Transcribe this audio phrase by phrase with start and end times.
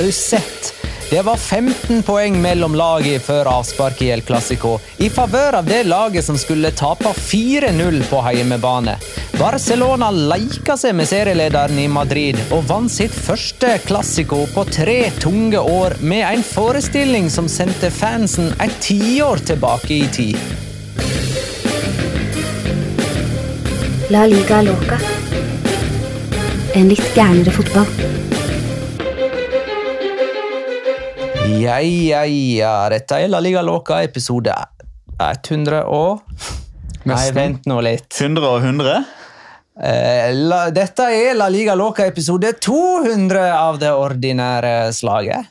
[0.00, 0.40] Har?
[1.10, 5.82] Det var 15 poeng mellom laget før avspark i El Clásico, i favør av det
[5.84, 8.94] laget som skulle tape 4-0 på hjemmebane.
[9.36, 15.60] Barcelona leika seg med serielederen i Madrid og vant sitt første Clásico på tre tunge
[15.60, 20.40] år med en forestilling som sendte fansen et tiår tilbake i tid.
[24.14, 24.96] La liga loca.
[26.72, 28.19] En litt gærnere fotball.
[31.50, 32.74] Ja, ja, ja.
[32.92, 34.54] Dette er La Liga Låka, episode
[35.18, 36.20] 100 og
[37.08, 38.12] Nei, vent nå litt.
[38.14, 39.00] 100 og 100?
[39.80, 45.50] Eh, la, dette er La Liga Låka episode 200 av det ordinære slaget.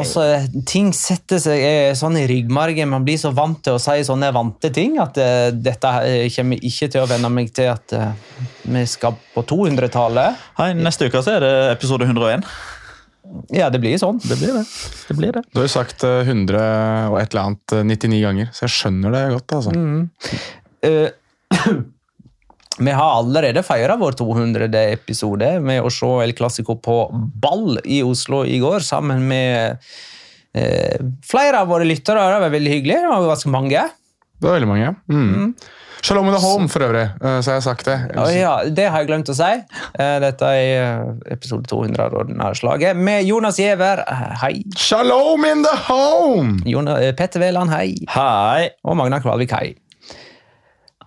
[0.00, 0.24] Altså,
[0.66, 2.90] Ting setter seg eh, sånn i ryggmargen.
[2.90, 6.66] Man blir så vant til å si sånne vante ting at eh, dette eh, kommer
[6.66, 7.94] ikke til å venne meg til at
[8.66, 10.48] vi skal på 200-tallet.
[10.58, 12.42] Hei, neste uke så er det episode 101.
[13.54, 14.18] Ja, det blir sånn.
[14.22, 14.64] Det blir det.
[15.08, 15.42] det, blir det.
[15.52, 16.62] Du har jo sagt eh, 100
[17.12, 19.54] og et eller annet eh, 99 ganger, så jeg skjønner det godt.
[19.58, 19.74] altså.
[20.86, 21.08] Eh,
[22.88, 24.68] vi har allerede feira vår 200.
[24.96, 29.82] episode med å se El Clásico på ball i Oslo i går, sammen med
[30.56, 32.26] eh, flere av våre lyttere.
[32.34, 33.00] Det var veldig hyggelig.
[33.02, 33.88] Det var ganske mange.
[34.36, 34.94] Det var veldig mange.
[35.08, 35.52] Mm.
[36.06, 37.94] Shalom in the home, for øvrig, Så så har jeg sagt det.
[38.14, 39.48] Å ja, det har jeg glemt å si.
[39.98, 43.00] Eh, Dette er eh, episode 200 av det ordinære slaget.
[43.08, 44.52] Med Jonas Giæver, eh, hei.
[44.78, 46.60] Shalom in the home!
[46.64, 47.96] Jona, eh, Petter Wæland, hei.
[48.14, 48.68] Hei!
[48.86, 49.74] Og Magna Kvalvik, hei.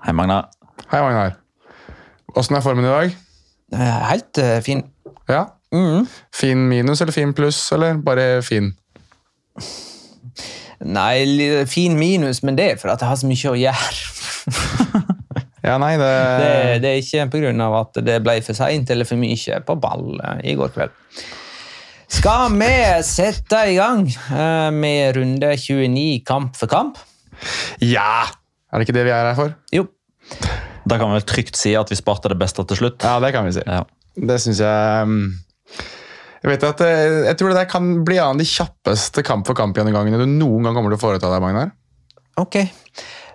[0.04, 0.42] Hei, Magna.
[0.92, 1.40] Hei, Magnar.
[2.36, 3.16] Åssen er formen i dag?
[3.72, 4.84] Eh, Helt eh, fin.
[5.32, 5.46] Ja?
[6.36, 8.74] Fin minus eller fin pluss, eller bare fin?
[10.84, 14.19] Nei, fin minus, men det er for at jeg har så mye å gjøre.
[15.60, 16.08] Ja, nei, det,
[16.40, 16.52] Det,
[16.84, 20.40] det er ikke av at det ble for seint eller for mye på ball eh,
[20.54, 20.94] i går kveld.
[22.10, 22.72] Skal vi
[23.06, 26.98] sette i gang eh, med runde 29 kamp for kamp?
[27.84, 28.26] Ja!
[28.70, 29.54] Er det ikke det vi er her for?
[29.76, 29.86] Jo.
[30.90, 33.04] Da kan vi vel trygt si at vi sparte det beste til slutt.
[33.06, 33.66] Ja, det kan vi si.
[33.66, 33.84] Ja.
[34.20, 35.20] Det syns jeg um,
[36.42, 39.48] Jeg vet at eh, jeg tror det der kan bli en av de kjappeste kamp
[39.48, 41.76] for kamp-gjennomgangene du noen gang kommer til å foreta deg, Magnar.
[42.40, 42.62] Ok.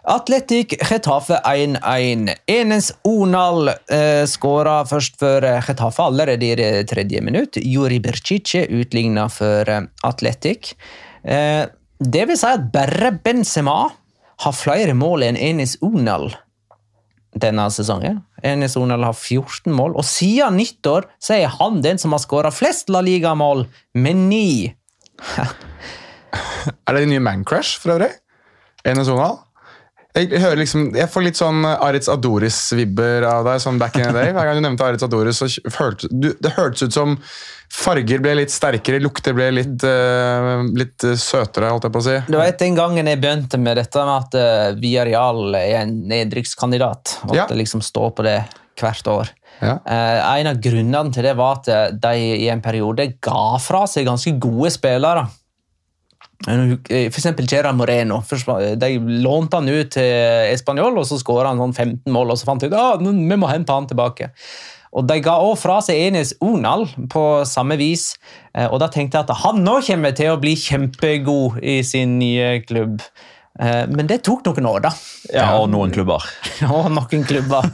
[0.05, 2.29] Atletic Getafe 1-1.
[2.47, 7.56] Enes Onal eh, skåra først for eh, Getafe allerede i det tredje minutt.
[7.56, 10.75] Juri Bercice utligna for eh, Atletic.
[11.25, 11.65] Eh,
[12.05, 13.79] det vil si at bare Benzema
[14.45, 16.35] har flere mål enn Enes Onal
[17.35, 18.21] denne sesongen.
[18.45, 22.53] Enes Onal har 14 mål, og siden nyttår så er han den som har skåra
[22.55, 23.65] flest La Liga-mål,
[23.97, 24.49] med ni.
[26.89, 28.11] Er det en ny Mancrash, for øvrig?
[28.89, 29.41] Enes Onal?
[30.14, 34.12] Jeg, hører liksom, jeg får litt sånn Aritz Adoris-vibber av deg, sånn back in the
[34.14, 34.31] day.
[34.31, 37.16] Hver gang du nevnte Aritz Adoris, så hørte, du, det hørtes ut som
[37.75, 42.16] farger ble litt sterkere, lukter ble litt, uh, litt søtere, holdt jeg på å si.
[42.31, 47.19] Du vet Den gangen jeg begynte med dette med at uh, Villarreal er en nedrykkskandidat,
[47.26, 47.49] og Ja.
[47.50, 48.38] liksom står på det
[48.78, 49.34] hvert år.
[49.58, 49.81] Ja.
[49.82, 54.06] Uh, en av grunnene til det var at de i en periode ga fra seg
[54.06, 55.26] ganske gode spillere.
[56.47, 58.21] Eh, eksempel Gerard Moreno.
[58.77, 58.91] De
[59.25, 62.31] lånte han ut til Español, og så skåra han sånn 15 mål.
[62.35, 64.31] og Så fant de ut at vi må hente han tilbake.
[64.95, 68.15] Og De ga også fra seg Enes Onal på samme vis.
[68.55, 72.19] Eh, Og Da tenkte jeg at han nå kommer til å bli kjempegod i sin
[72.19, 73.01] nye klubb.
[73.59, 74.93] Eh, Men det tok noen år, da.
[75.33, 76.23] Ja, Og noen klubber.
[76.71, 77.71] og noen klubber.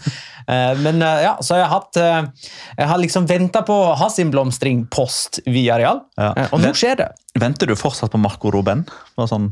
[0.51, 4.81] Men ja, så jeg har hatt Jeg har liksom venta på å ha sin blomstring
[4.91, 6.33] post real Ja.
[6.51, 7.07] Og nå skjer det.
[7.39, 8.83] Venter du fortsatt på Marco Ruben?
[9.15, 9.51] Sånn,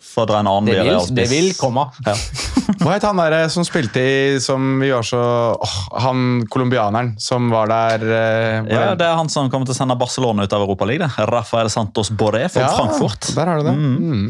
[0.00, 1.84] for å dra en annen Det vil, det vil komme.
[2.06, 2.14] Ja.
[2.80, 5.20] Hva het han der som spilte i som vi var så
[5.52, 9.80] oh, Han colombianeren som var der eh, Ja, Det er han som kommer til å
[9.82, 11.12] sende Barcelona ut av Europaligaen.
[11.30, 13.32] Rafael Santos Boré fra Ja, Frankfurt.
[13.36, 13.76] Der har du det.
[13.76, 14.26] Mm.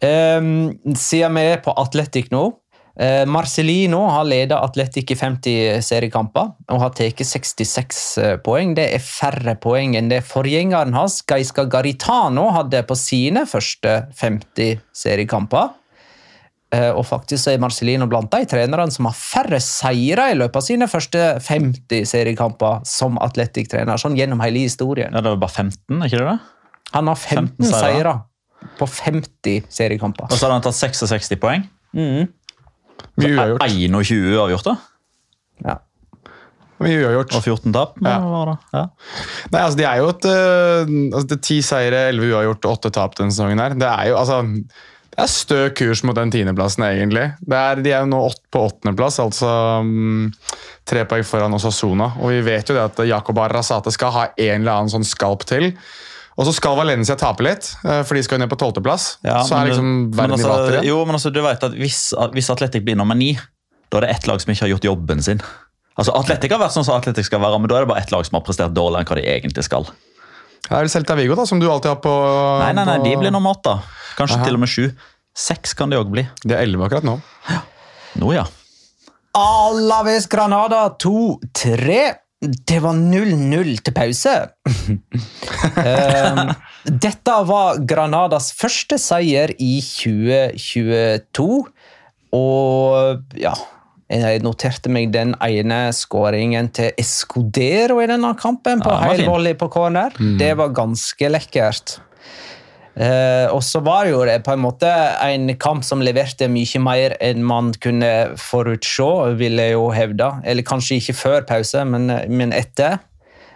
[0.00, 2.69] Eh, siden vi er på Atletic nå eh,
[3.26, 8.00] Marcelino har ledet Atletic i 50 seriekamper og har tatt 66
[8.44, 8.74] poeng.
[8.76, 14.82] Det er færre poeng enn det forgjengeren hans, Gaisca Garitano, hadde på sine første 50
[14.92, 15.70] seriekamper.
[16.76, 20.62] Eh, Og faktisk er Marcelino blant de trenerne som har færre seire i løpet av
[20.68, 25.10] sine første 50 seriekamper som Atletic-trener, sånn gjennom hele historien.
[25.12, 26.38] Ja, Det var bare 15, er ikke det det?
[26.92, 28.14] Han har 15, 15 seire.
[28.78, 30.28] på 50 seriekamper.
[30.30, 31.64] Og så hadde han tatt 66 poeng.
[33.20, 33.64] Mye uavgjort.
[33.68, 34.76] 21 uavgjort, da.
[35.66, 35.78] Ja.
[36.80, 37.34] Mye uavgjort.
[37.36, 37.98] Og 14 tap.
[38.04, 38.14] Ja.
[38.22, 38.56] Hva var det?
[38.76, 38.84] Ja.
[39.52, 42.78] Nei, altså, de er jo et øh, altså, det er Ti seire, elleve uavgjort og
[42.78, 43.60] åtte tap denne sesongen.
[43.60, 43.76] her.
[43.80, 44.40] Det er jo altså,
[45.10, 47.26] det er stø kurs mot den tiendeplassen, egentlig.
[47.42, 49.50] Det er, de er jo nå åt, på åttendeplass, altså
[49.84, 50.28] um,
[50.88, 52.12] tre poeng foran Osasuna.
[52.22, 55.44] Og vi vet jo det at Jakob Arrazate skal ha en eller annen sånn skalp
[55.50, 55.72] til.
[56.40, 59.18] Og så skal Valencia tape litt, øh, for de skal jo ned på tolvteplass.
[59.26, 60.86] Ja, så er liksom verden verden i altså, vater igjen.
[60.88, 61.98] Jo, men altså, du vet at hvis,
[62.32, 63.34] hvis Atletic blir nummer ni,
[63.92, 65.42] da er det ett lag som ikke har gjort jobben sin.
[66.00, 68.14] Altså, Atletic har vært sånn som Atletic skal være, men da er det bare ett
[68.14, 69.90] lag som har prestert dårligere enn hva de egentlig skal.
[70.64, 72.14] Det er Celta Vigo, da, som du alltid har på
[72.62, 73.76] Nei, nei, nei, på- de blir nummer åtte.
[74.16, 74.46] Kanskje Aha.
[74.48, 74.86] til og med sju.
[75.36, 76.24] Seks kan de òg bli.
[76.44, 77.18] De er elleve akkurat nå.
[77.50, 77.60] Ja.
[78.20, 78.46] Nå, ja.
[79.36, 82.00] Alaves Granada 2-3.
[82.40, 84.36] Det var 0-0 til pause.
[85.80, 86.38] Eh,
[86.88, 91.48] Dette var Granadas første seier i 2022.
[92.36, 93.52] Og ja
[94.10, 98.80] Jeg noterte meg den ene skåringen til Escudero i denne kampen.
[98.82, 99.30] På Ja, den var heil fin.
[99.30, 100.16] volley på corner.
[100.40, 101.98] Det var ganske lekkert.
[103.00, 104.90] Eh, og så var det jo på en måte
[105.24, 110.32] en kamp som leverte mye mer enn man kunne forutse, vil jeg jo hevde.
[110.44, 113.00] Eller kanskje ikke før pause, men, men etter.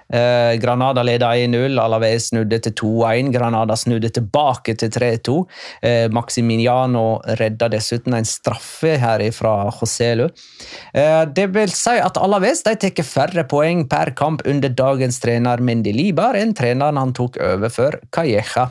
[0.05, 3.31] Uh, Granada leda 1-0, Alaves snudde til 2-1.
[3.33, 5.37] Granada snudde tilbake til 3-2.
[5.81, 10.29] Uh, Maximiliano redda dessuten en straffe her fra Joselu.
[10.93, 15.65] Uh, det vil si at Alaves de tar færre poeng per kamp under dagens trener
[15.65, 18.69] Mendy Libar enn treneren han tok over for Calleja.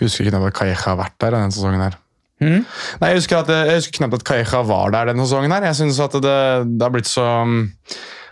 [0.00, 1.84] Husker ikke at Calleja har vært der denne sesongen.
[1.86, 2.00] her.
[2.44, 5.52] Nei, Jeg husker, at, jeg husker knapt at Calleja var der denne sesongen.
[5.54, 5.62] her.
[5.70, 6.34] Jeg synes at det,
[6.78, 7.24] det har blitt så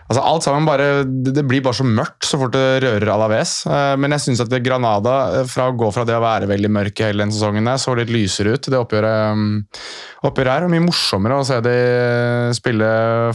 [0.03, 3.53] altså Alt sammen bare, det blir bare så mørkt så fort det rører Alaves.
[3.65, 6.69] Eh, Men jeg syns at Granada, eh, fra å gå fra det å være veldig
[6.69, 8.67] mørke hele denne sesongen, så litt lysere ut.
[8.69, 9.63] Det oppgjøret, mm,
[10.27, 10.65] oppgjøret her.
[10.67, 11.77] Og mye morsommere å se de
[12.53, 12.89] spille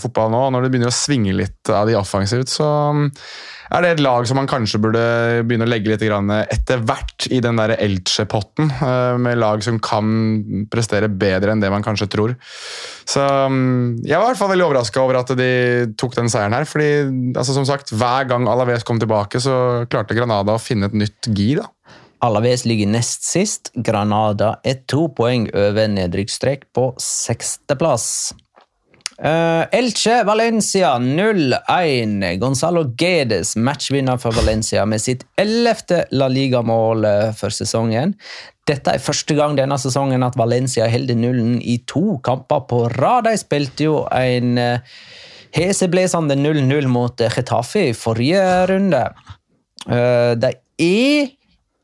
[0.05, 0.43] fotball nå.
[0.55, 3.09] Når det begynner å svinge litt av de offensivt, så mm,
[3.75, 5.03] er det et lag som man kanskje burde
[5.47, 10.67] begynne å legge litt etter hvert i den der Elche-potten, eh, med lag som kan
[10.73, 12.37] prestere bedre enn det man kanskje tror.
[13.09, 15.53] Så mm, Jeg var i hvert fall veldig overraska over at de
[16.01, 16.65] tok den seieren her.
[16.69, 20.97] fordi altså som sagt, hver gang Alaves kom tilbake, så klarte Granada å finne et
[20.97, 21.63] nytt gir.
[21.63, 21.69] da.
[22.25, 23.71] Alaves ligger nest sist.
[23.75, 28.35] Granada er to poeng over nedrykksstrek på seksteplass.
[29.19, 32.39] Uh, Elche Valencia 0-1.
[32.39, 38.15] Gonzalo Guedes, matchvinner for Valencia med sitt ellevte La Liga-mål eh, for sesongen.
[38.69, 43.27] Dette er første gang denne sesongen at Valencia holder nullen i to kamper på rad.
[43.27, 45.01] De spilte jo en uh,
[45.57, 49.03] heseblesende 0-0 mot Getafe i forrige runde.
[49.89, 51.33] Uh, de er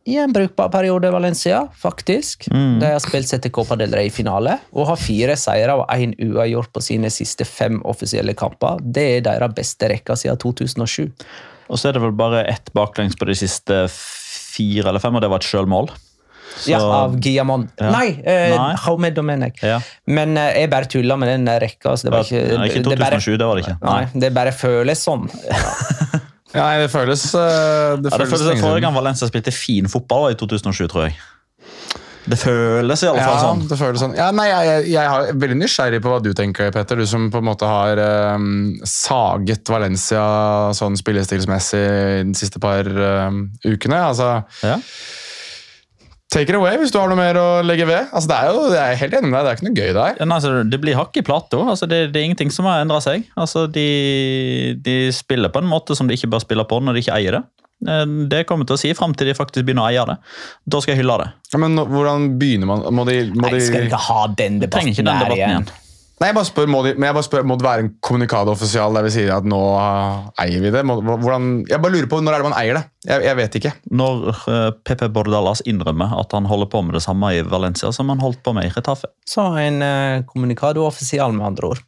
[0.07, 2.45] i en brukbar periode, Valencia, faktisk.
[2.53, 6.73] De har spilt seg til Copa del Rey-finale og har fire seire og én uavgjort
[6.77, 8.83] på sine siste fem offisielle kamper.
[8.85, 11.09] Det er deres beste rekke siden 2007.
[11.73, 15.23] Og så er det vel bare ett baklengs på de siste fire eller fem, og
[15.25, 15.89] det var et sjølmål.
[16.55, 17.65] Så- Ja, av Guillamon.
[17.81, 17.91] Ja.
[17.91, 18.75] Nei, eh, Nei.
[18.85, 19.63] Jaume Domenech.
[19.65, 19.81] Ja.
[20.07, 21.97] Men eh, jeg bare tulla med den rekka.
[21.97, 23.79] Så det var ikke, Nei, ikke det bare- 2007, det var det ikke.
[23.83, 25.25] Nei, det bare føles sånn.
[26.55, 29.53] Ja, nei, det føles Det føles, Ja, det føles det lenge Forrige gang Valencia spilte
[29.55, 31.17] fin fotball, i 2007, tror jeg.
[32.25, 33.65] Det føles i alle fall Ja, sånn.
[33.69, 34.15] det føles sånn.
[34.17, 36.97] Ja, nei, jeg, jeg er veldig nysgjerrig på hva du tenker, Petter.
[36.97, 38.01] Du som på en måte har
[38.39, 40.23] um, saget Valencia
[40.79, 41.85] sånn spillestilsmessig
[42.31, 44.01] de siste par um, ukene.
[44.09, 44.31] Altså,
[44.65, 44.79] Ja.
[46.35, 48.11] Take it away hvis du har noe mer å legge ved.
[48.11, 49.93] Altså, det er jo, jeg er helt enig med deg, det er ikke noe gøy
[50.01, 50.19] der.
[50.21, 51.61] Ja, altså, det blir hakk i plata.
[51.75, 53.29] Altså, det, det er ingenting som har endra seg.
[53.39, 53.89] Altså, de,
[54.85, 57.39] de spiller på en måte som de ikke bør spille på når de ikke eier
[57.39, 57.43] det.
[57.89, 60.19] Eh, Det kommer til å si fram til de faktisk begynner å eie det.
[60.75, 61.31] Da skal jeg hylle det.
[61.55, 62.85] Ja, men hvordan begynner man?
[62.95, 65.67] Må de, må Nei, skal ikke ha den debatten ikke den der debatten igjen?
[65.69, 65.81] igjen.
[66.21, 68.53] Nei, jeg bare spør, må, de, men jeg bare spør, må det være en kommunikado
[68.55, 69.61] offisial der vi sier at nå
[70.41, 70.85] eier vi det?
[70.87, 72.85] Må, hvordan, jeg bare lurer på når er det man eier det?
[73.05, 73.71] Jeg, jeg vet ikke.
[73.93, 78.09] Når uh, Pepe Bordalas innrømmer at han holder på med det samme i Valencia som
[78.09, 79.11] han holdt på med i Retafe.
[79.29, 81.83] Så en uh, kommunikado offisial, med andre ord.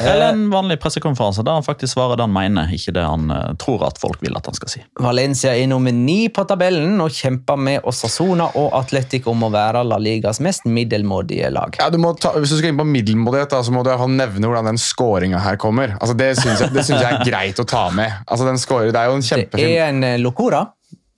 [0.00, 3.50] Eller en vanlig pressekonferanse der han faktisk svarer det han mener, ikke det han uh,
[3.60, 4.84] tror at folk vil at han skal si.
[5.02, 9.84] Valencia er nummer ni på tabellen og kjemper med Osasona og Atletico om å være
[9.90, 11.76] La Ligas mest middelmådige lag.
[11.82, 14.12] Ja, du må ta, hvis du skal inn på middelmådighet, da, så må du fall
[14.12, 15.96] nevne hvordan den scoringa her kommer.
[15.98, 18.22] Altså, det syns jeg, jeg er greit å ta med.
[18.26, 20.62] Altså, den scorer, det er jo en Det er en uh, locora.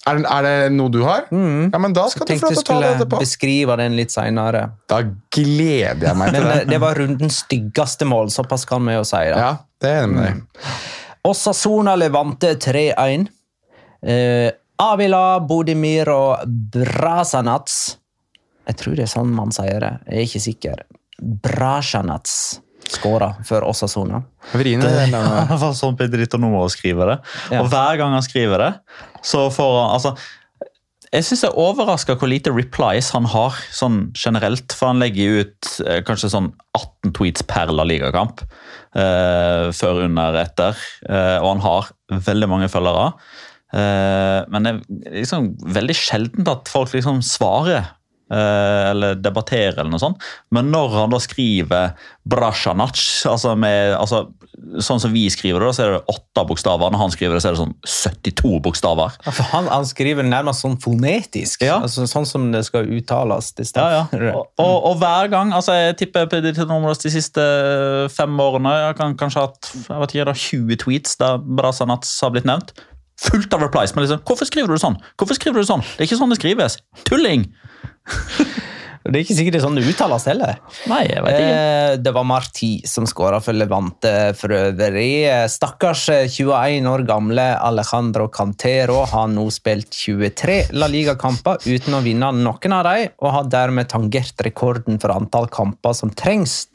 [0.09, 1.27] er, er det noe du har?
[1.31, 3.21] Ja, men Da skal du få lov til å ta det etterpå.
[3.25, 4.63] beskrive den litt seinere.
[4.89, 5.03] Da
[5.35, 6.61] gleder jeg meg til det.
[6.71, 9.25] det var rundens styggeste mål, såpass kan vi jo si.
[9.35, 9.43] da.
[9.43, 9.51] Ja,
[9.83, 10.71] det er enig med deg.
[11.29, 13.29] Osasuna Levante 3-1.
[14.07, 17.97] Eh, Avila, Bodimir og Brasanats
[18.69, 19.91] Jeg tror det er sånn man sier det.
[20.07, 20.83] Jeg er ikke sikker.
[21.19, 24.23] Brasanats skåra for Osasona.
[24.55, 27.19] Vriene, Det det er fall sånn Pedrito Nomo skrive det.
[27.53, 27.63] Ja.
[27.63, 28.73] Og hver gang han skriver det,
[29.27, 30.15] så får han altså,
[31.13, 34.73] Jeg syns jeg er overraska hvor lite replies han har sånn generelt.
[34.77, 38.45] For han legger ut eh, kanskje sånn 18 tweets per La Liga-kamp.
[38.93, 40.77] Eh, før, under, etter.
[41.09, 41.93] Eh, og han har
[42.29, 43.13] veldig mange følgere.
[43.69, 47.89] Eh, men det er liksom veldig sjeldent at folk liksom svarer.
[48.31, 50.25] Eh, eller debattere, eller noe sånt.
[50.55, 51.95] Men når han da skriver
[52.29, 54.29] Brasjanac, altså med altså,
[54.83, 56.91] Sånn som vi skriver det, så er det åtte bokstaver.
[56.91, 57.77] Når han skriver det, så er det sånn
[58.35, 59.15] 72 bokstaver.
[59.23, 61.63] Ja, Han, han skriver nærmest sånn fonetisk.
[61.63, 61.77] Ja.
[61.87, 63.53] Altså, sånn som det skal uttales.
[63.55, 64.33] Det Ja, ja.
[64.33, 67.45] Og, og, og hver gang altså Jeg tipper på Nomos de siste
[68.11, 72.49] fem årene Jeg kan kanskje hatt jeg vet ikke, 20 tweets der 'Brasjanac' har blitt
[72.49, 72.75] nevnt.
[73.19, 73.95] Fullt av replies.
[73.95, 74.99] Men liksom, hvorfor skriver du det sånn?
[75.19, 75.83] Hvorfor skriver du det sånn?
[75.83, 76.79] Det er ikke sånn det skrives.
[77.09, 77.49] Tulling!
[79.09, 80.59] Det er ikke sikkert det er sånn det uttales heller.
[80.91, 81.59] Nei, jeg vet ikke.
[81.59, 85.11] Eh, Det var Marti som skåra for Levante for øvrig.
[85.51, 92.03] Stakkars eh, 21 år gamle Alejandro Cantero har nå spilt 23 La Liga-kamper uten å
[92.05, 96.67] vinne noen av dem, og har dermed tangert rekorden for antall kamper som trengs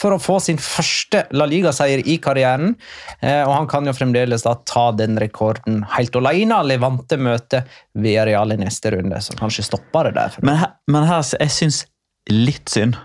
[0.00, 2.76] for å få sin første La Liga-seier i karrieren.
[3.20, 6.60] Eh, Og han kan jo fremdeles da ta den rekorden helt alene.
[6.70, 7.64] Levante møter
[7.98, 10.36] Villarreal i neste runde, så kanskje stopper det der.
[10.46, 11.84] Men her, men her jeg syns
[12.30, 12.96] litt synd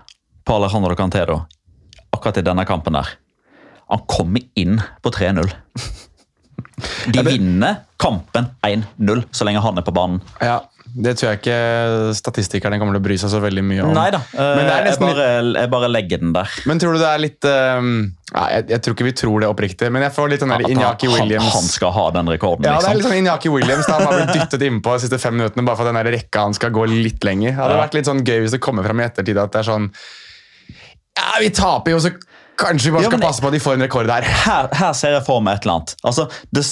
[0.46, 1.42] på Alejandro Cantero
[2.16, 3.10] akkurat i denne kampen der.
[3.92, 5.52] Han kommer inn på 3-0.
[7.14, 10.22] De vinner kampen 1-0 så lenge han er på banen.
[10.42, 10.62] Ja,
[10.96, 11.56] det tror jeg ikke
[12.16, 13.90] statistikerne kommer til å bry seg så veldig mye om.
[13.98, 15.26] Nei da, Men det er jeg, bare,
[15.58, 16.54] jeg bare legger den der.
[16.70, 17.90] Men tror du det er litt um,
[18.32, 20.64] ja, jeg, jeg tror ikke vi tror det oppriktig, men jeg får litt den der
[20.72, 23.12] Inyaki Williams han, han skal ha den rekorden, Ja, det er litt liksom.
[23.12, 25.86] sånn Inyaki Williams da, Han har blitt dyttet innpå de siste fem minuttene bare for
[25.86, 27.52] at den der rekka han skal gå litt lenger.
[27.52, 29.68] Det hadde vært litt sånn gøy hvis det kommer fram i ettertid at det er
[29.68, 29.92] sånn
[31.20, 32.16] Ja, vi taper jo, så
[32.58, 34.22] kanskje vi bare Ja, skal men- passe på at de får en rekord der.
[34.46, 35.96] Her, her ser jeg for meg et eller annet.
[36.08, 36.64] Altså, det,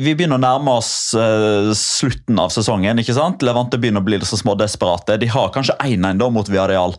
[0.00, 2.98] vi begynner å nærme oss uh, slutten av sesongen.
[3.02, 3.42] ikke sant?
[3.46, 5.18] Levante begynner å bli så små desperate.
[5.20, 6.96] De har kanskje 1-1 da mot Villarreal.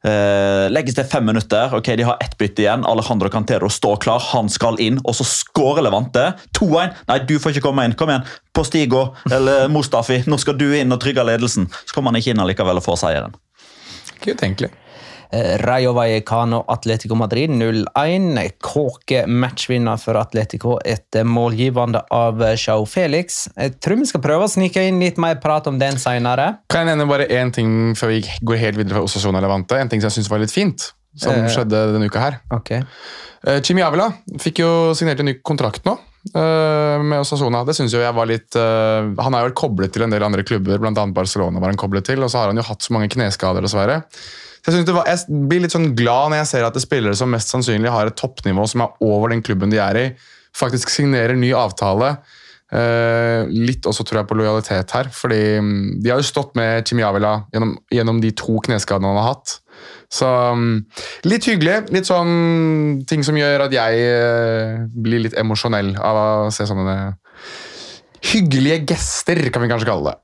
[0.00, 1.74] Uh, legges til fem minutter.
[1.76, 2.86] ok, De har ett bytte igjen.
[2.88, 4.22] Alejandro Cantero står klar.
[4.32, 6.30] Han skal inn, og så skårer Levante.
[6.56, 6.94] 2-1.
[7.10, 7.92] Nei, du får ikke komme inn.
[8.00, 8.24] Kom igjen.
[8.56, 11.68] Postigo eller Mustafi, nå skal du inn og trygge ledelsen.
[11.84, 13.36] Så kommer han ikke inn allikevel og får seieren.
[14.16, 14.70] Ikke utenkelig.
[15.32, 18.50] Eh, Rayo Vallecano Atletico Madrid 0-1.
[18.58, 23.44] Kåke matchvinner for Atletico etter målgivende av Sjau Felix.
[23.54, 26.48] Jeg tror vi skal prøve å snike inn litt mer prat om den senere.
[26.72, 29.78] Kan jeg nevne bare én ting før vi går helt videre fra Osasona Levante?
[29.78, 31.46] En ting som jeg syns var litt fint, som Eh.
[31.48, 32.40] skjedde denne uka her.
[32.50, 32.70] Ok.
[33.46, 35.94] Eh, Chimi Avila fikk jo signert en ny kontrakt nå
[36.34, 37.62] eh, med Osasona.
[37.64, 40.42] Det synes jo jeg var litt uh, Han har jo koblet til en del andre
[40.42, 41.06] klubber, bl.a.
[41.14, 41.60] Barcelona.
[41.62, 44.02] var han koblet til, Og så har han jo hatt så mange kneskader, dessverre.
[44.66, 47.52] Jeg, var, jeg blir litt sånn glad når jeg ser at det spillere som mest
[47.52, 50.06] sannsynlig har et toppnivå som er over den klubben de er i,
[50.56, 52.16] faktisk signerer ny avtale.
[52.70, 56.86] Eh, litt også tror jeg på lojalitet her, fordi mm, de har jo stått med
[56.86, 59.56] Chimiavela gjennom, gjennom de to kneskadene han har hatt.
[60.10, 60.76] Så mm,
[61.30, 61.80] litt hyggelig.
[61.94, 66.96] Litt sånn ting som gjør at jeg eh, blir litt emosjonell av å se sånne
[68.30, 70.18] hyggelige gester, kan vi kanskje kalle det.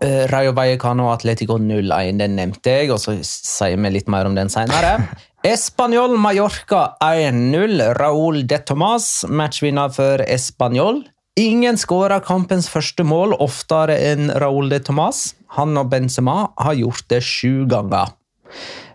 [0.00, 4.36] Uh, Rayo Vallecano Atletico 0-1, den nevnte jeg, og så sier vi litt mer om
[4.38, 4.96] den senere.
[5.44, 7.80] Español Mallorca 1-0.
[7.96, 11.02] Raúl de Tomàs, matchvinner for Español.
[11.40, 15.30] Ingen skåra kampens første mål oftere enn Raúl de Tomàs.
[15.56, 18.12] Han og Benzema har gjort det sju ganger.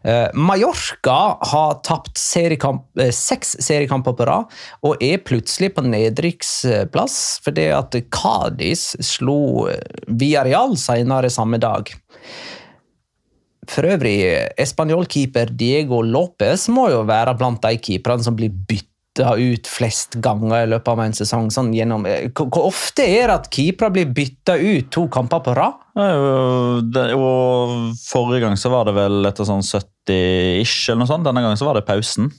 [0.06, 4.52] Uh, Mallorca har tapt seriekamp, uh, seks seriekamper på rad
[4.86, 9.66] og er plutselig på nedrykksplass fordi at Cádiz slo
[10.06, 11.90] Villarreal senere samme dag.
[13.66, 14.20] For øvrig,
[14.62, 20.66] Español-keeper Diego Lopez må jo være blant de keeperne som blir bytta ut flest ganger
[20.66, 21.48] i løpet av en sesong.
[21.54, 22.04] Sånn gjennom,
[22.36, 25.78] hvor, hvor ofte er det at keepere blir bytta ut to kamper på rad?
[27.16, 31.28] Og Forrige gang så var det vel etter sånn 70-ish, eller noe sånt.
[31.28, 32.32] Denne gangen så var det pausen.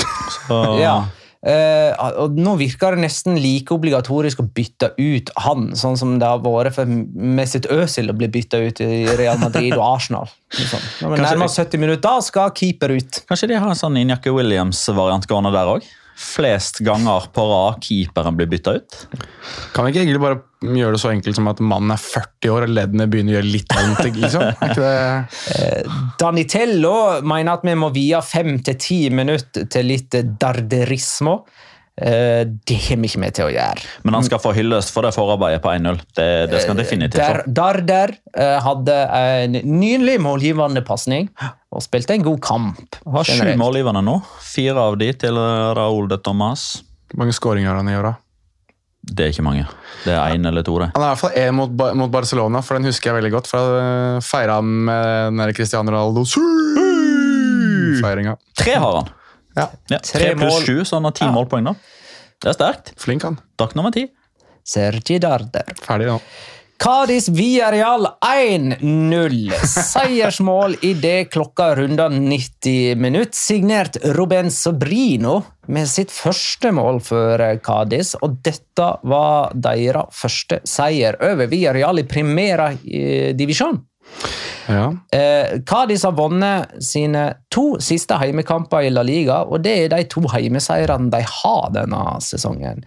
[0.46, 1.00] Så, Ja.
[1.40, 6.42] Og nå virker det nesten like obligatorisk å bytte ut han, sånn som det har
[6.44, 10.28] vært for Mesut Özil å bli bytta ut i Real Madrid og Arsenal.
[10.58, 10.84] Liksom.
[11.00, 13.22] Når vi nærmer oss 70 minutter, da skal keeper ut.
[13.30, 15.88] Kanskje de har en sånn Injaki Williams-variant gående der òg?
[16.20, 18.96] Flest ganger på rad keeperen blir bytta ut.
[19.72, 22.66] Kan vi ikke egentlig bare gjøre det så enkelt som at mannen er 40 år
[22.66, 24.02] og leddene begynner å gjøre litt vondt?
[24.18, 24.44] Liksom?
[24.50, 25.96] Er ikke det...
[26.20, 31.38] Danitello mener at vi må vie fem til ti minutter til litt darderismo.
[32.00, 33.84] Eh, det har vi ikke med til å gjøre.
[34.08, 36.00] Men han skal få hyllest for det forarbeidet på 1-0.
[36.16, 37.52] Det, det skal han definitivt Der, få.
[37.60, 41.28] Darder eh, hadde en nydelig målgivende pasning
[41.70, 42.98] og spilte en god kamp.
[43.04, 44.16] Har sju målgivende nå.
[44.42, 45.36] Fire av de til
[45.76, 46.70] Raúl de Tomas.
[47.12, 48.16] Hvor mange skåringer har han i år, da?
[49.10, 49.64] Det er ikke mange.
[50.04, 50.90] Det er én eller to, det.
[50.94, 53.32] Han er i hvert fall én mot, Ba- mot Barcelona, for den husker jeg veldig
[53.32, 53.48] godt.
[53.50, 56.24] For jeg feira han med den Cristiano Ronaldo
[58.00, 58.36] feiringa.
[58.58, 59.08] Tre har han.
[59.56, 61.32] Ja, Ja, Tre pluss sju, så han har ti Ja.
[61.32, 61.64] målpoeng.
[61.64, 61.74] nå.
[62.40, 62.92] Det er sterkt.
[62.96, 63.38] flink han.
[63.58, 64.06] Takk nummer ti.
[64.64, 65.64] Sergi Darder.
[65.82, 66.20] Ferdig nå.
[66.80, 69.50] Cádiz Villarreal 1-0.
[69.68, 73.34] Seiersmål idet klokka runder 90 minutt.
[73.36, 78.14] Signert Ruben Sobrino med sitt første mål for Cádiz.
[78.22, 83.82] Og dette var deres første seier over Villarreal i Primera eh, divisjon.
[84.70, 84.86] Ja.
[85.12, 90.22] Eh, har vunnet sine to siste heimekamper i La Liga, og det er de to
[90.30, 92.84] heimeseirene de har denne sesongen.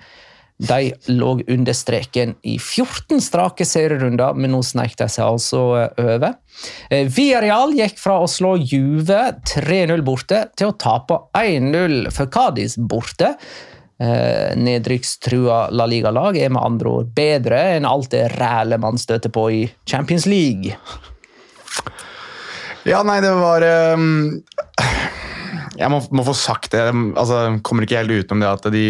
[0.63, 6.01] De lå under streken i 14 strake serierunder, men nå snek de seg altså eh,
[6.15, 6.37] over.
[6.89, 12.77] Eh, Villarreal gikk fra å slå Juve 3-0 borte til å tape 1-0 for Cádiz
[12.77, 13.33] borte.
[14.03, 19.33] Eh, Nedrykkstrua La Liga-lag er med andre ord bedre enn alt det rælet man støter
[19.33, 20.77] på i Champions League.
[22.83, 23.63] Ja, nei, det var
[23.95, 24.41] um,
[25.79, 26.83] Jeg må, må få sagt det.
[26.91, 28.85] Altså, kommer ikke helt utenom det at de,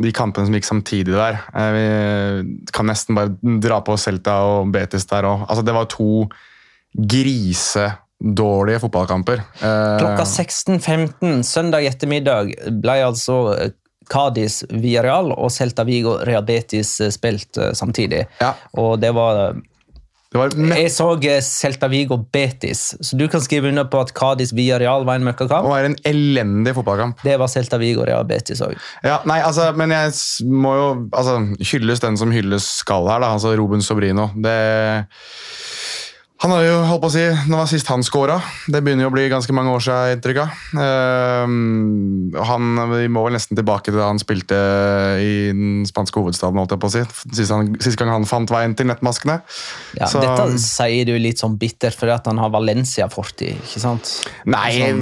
[0.00, 4.72] de kampene som gikk samtidig der eh, Vi kan nesten bare dra på Celta og
[4.74, 5.44] Betis der òg.
[5.46, 6.26] Altså, det var to
[6.98, 9.44] grisedårlige fotballkamper.
[9.60, 13.42] Eh, Klokka 16.15 søndag ettermiddag ble altså
[14.08, 18.24] Cádiz Villarreal og Celta Vigo Real Betis spilt eh, samtidig.
[18.40, 18.54] Ja.
[18.80, 19.58] Og det var
[20.28, 25.06] Jeg så eh, Celta Vigo Betis, så du kan skrive under på at Cádiz Real
[25.08, 25.64] var en møkkakamp.
[25.64, 27.22] Og er en elendig fotballkamp.
[27.24, 28.76] Det var Celta Vigo Real Betis òg.
[29.02, 30.12] Ja, nei, altså, men jeg
[30.44, 31.38] må jo altså,
[31.72, 34.28] hylles den som hylles skal her, da, altså Ruben Sobrino.
[34.36, 34.58] Det,
[36.38, 38.36] han har jo holdt på å si, Når var sist han scora?
[38.70, 40.12] Det begynner jo å bli ganske mange år siden.
[40.14, 40.60] inntrykk av.
[40.78, 44.58] Uh, han, vi må vel nesten tilbake til da han spilte
[45.18, 46.60] i den spanske hovedstaden.
[46.60, 47.02] holdt jeg på å si.
[47.40, 49.40] Sist, han, sist gang han fant veien til nettmaskene.
[49.98, 54.14] Ja, Så- Dette sier du litt sånn bittert fordi at han har Valencia-fortid, ikke sant?
[54.46, 54.92] Nei,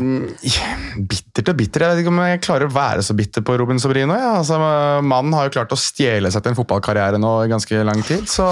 [0.96, 1.84] bittert og bitter.
[1.84, 4.16] Jeg vet ikke om jeg klarer å være så bitter på Robin Sobrino.
[4.16, 4.38] Ja.
[4.40, 4.56] Altså,
[5.04, 8.24] mannen har jo klart å stjele seg til en fotballkarriere nå i ganske lang tid.
[8.30, 8.48] Så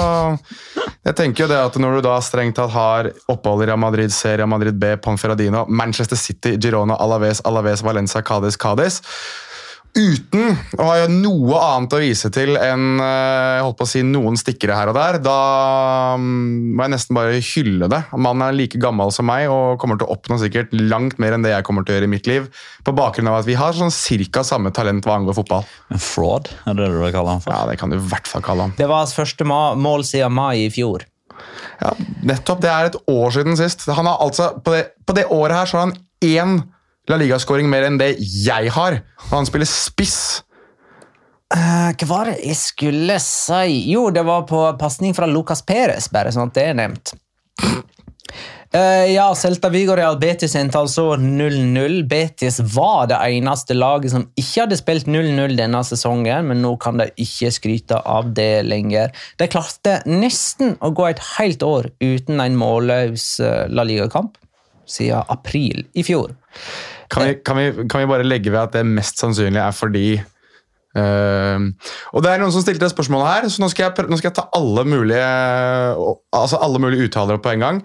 [1.04, 4.12] jeg tenker jo det at når du da strengt tatt har opphold i Real Madrid
[4.12, 9.00] C, Real Madrid B, Ponferradino, Manchester City, Girona, Alaves, Alaves, Valencia, Cádiz, Cádiz
[9.94, 14.00] Uten å ha noe annet å vise til enn eh, jeg holdt på å si,
[14.02, 15.36] noen stikkere her og der, da
[16.18, 18.00] mm, må jeg nesten bare hylle det.
[18.10, 21.46] Mannen er like gammel som meg og kommer til å oppnå sikkert langt mer enn
[21.46, 22.50] det jeg kommer til å gjøre i mitt liv.
[22.82, 25.70] På bakgrunn av at vi har sånn cirka samme talent hva angår fotball.
[25.94, 27.54] En fraud, er det det du vil kalle han for?
[27.54, 28.74] Ja, Det kan du i hvert fall kalle han.
[28.80, 31.06] Det var hans første mål siden mai i fjor.
[31.80, 31.92] Ja,
[32.26, 32.62] nettopp.
[32.62, 33.86] Det er et år siden sist.
[33.90, 36.56] Han har altså, På det, på det året her så har han én
[37.10, 39.02] La Liga-skåring mer enn det jeg har.
[39.28, 40.42] Og han spiller spiss.
[41.54, 43.90] Uh, hva var det jeg skulle si?
[43.92, 47.12] Jo, det var på pasning fra Lucas Perez, bare sånn at det er nevnt.
[48.74, 52.00] Eh, ja, Celta Vigo Real Betis endte altså 0-0.
[52.10, 56.98] Betis var det eneste laget som ikke hadde spilt 0-0 denne sesongen, men nå kan
[56.98, 59.12] de ikke skryte av det lenger.
[59.38, 64.40] De klarte nesten å gå et helt år uten en målløs eh, La Liga-kamp
[64.90, 66.34] siden april i fjor.
[67.14, 70.08] Kan vi, kan, vi, kan vi bare legge ved at det mest sannsynlig er fordi
[70.98, 71.62] uh,
[72.10, 74.36] og det er noen som stilte spørsmålet her, så nå skal jeg, nå skal jeg
[74.40, 75.30] ta alle mulige,
[76.34, 77.80] altså alle mulige uttalere på en gang.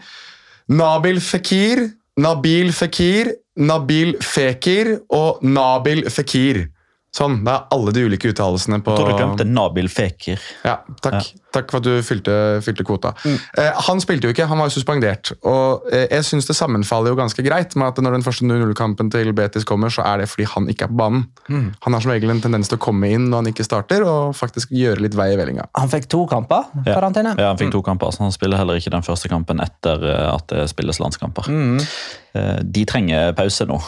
[0.69, 6.67] Nabil Fekir, Nabil Fekir, Nabil Fekir og Nabil Fekir.
[7.09, 10.37] Sånn, det er alle de ulike uttalelsene på Jeg tror du glemte Nabil Fekir.
[10.63, 11.31] Ja, takk.
[11.49, 13.15] Takk for at du fylte, fylte kvota.
[13.57, 15.31] Eh, han spilte jo ikke, han var jo suspendert.
[15.49, 19.09] Og eh, jeg syns det sammenfaller jo ganske greit med at når den første 0-0-kampen
[19.09, 21.23] til Betis kommer, så er det fordi han ikke er på banen.
[21.49, 24.35] Han har som regel en tendens til å komme inn når han ikke starter, og
[24.37, 25.65] faktisk gjøre litt vei i vellinga.
[25.81, 26.93] Han fikk to kamper, Ja.
[26.99, 27.33] karantene.
[27.41, 30.27] Ja, han fikk to kamper, så han spiller heller ikke den første kampen etter eh,
[30.35, 31.49] at det spilles landskamper.
[32.37, 33.81] Eh, De trenger pause nå,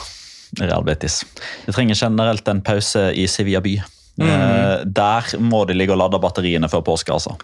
[0.60, 1.22] Real Betis.
[1.66, 3.78] De trenger generelt en pause i Sevilla by.
[4.22, 7.38] Eh, Der må de ligge og lade batteriene før påske, altså.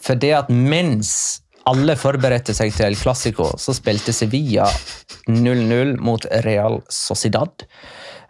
[0.00, 4.68] For det at mens alle forberedte seg til El Clásico, så spilte Sevilla
[5.28, 7.66] 0-0 mot Real Sociedad.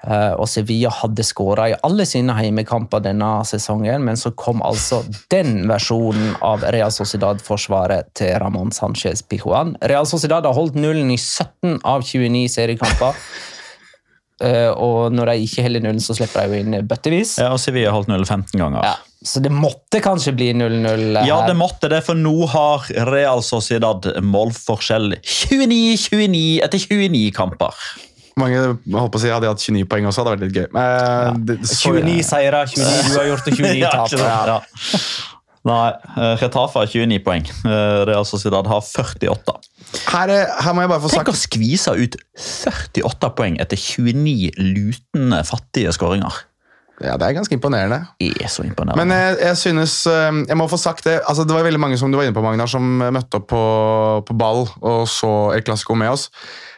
[0.03, 5.03] Eh, og Sevilla hadde skåra i alle sine heimekamper denne sesongen, men så kom altså
[5.33, 9.77] den versjonen av Real Sociedad-forsvaret til Ramón Sánchez Pijuan.
[9.85, 13.19] Real Sociedad har holdt nullen i 17 av 29 seriekamper.
[14.41, 17.35] Eh, og når de ikke holder nullen, så slipper de jo inn bøttevis.
[17.43, 18.85] Ja, og Sevilla har holdt 0 15 ganger.
[18.87, 18.95] Ja,
[19.27, 21.27] så det måtte kanskje bli 0-0 her.
[21.29, 27.75] Ja, det måtte det, for nå har Real Sociedad målforskjell 29-29 etter 29 kamper.
[28.41, 30.69] Mange jeg håper å si, hadde hatt 29 poeng også, hadde vært litt gøy.
[30.73, 34.13] Men, det- så- 29 seire, 29 uavgjort og 29 Ja, tap.
[34.13, 34.47] ja.
[34.47, 34.61] Ja.
[35.69, 37.45] Nei, Retafa Retafe har 29 poeng.
[37.69, 39.59] Eh, Real Sociedad har 48.
[40.11, 43.79] Her, er- her må jeg bare få sagt Tenk å skvise ut 48 poeng etter
[43.81, 46.45] 29 lutende fattige skåringer.
[47.01, 48.03] Ja, det er ganske imponerende.
[48.21, 49.01] Det er så imponerende.
[49.01, 51.15] Men jeg, jeg synes eh, Jeg må få sagt det.
[51.25, 53.61] altså Det var veldig mange som du var inne på, Magnar, som møtte opp på,
[54.29, 56.27] på ball og så El Clásico med oss.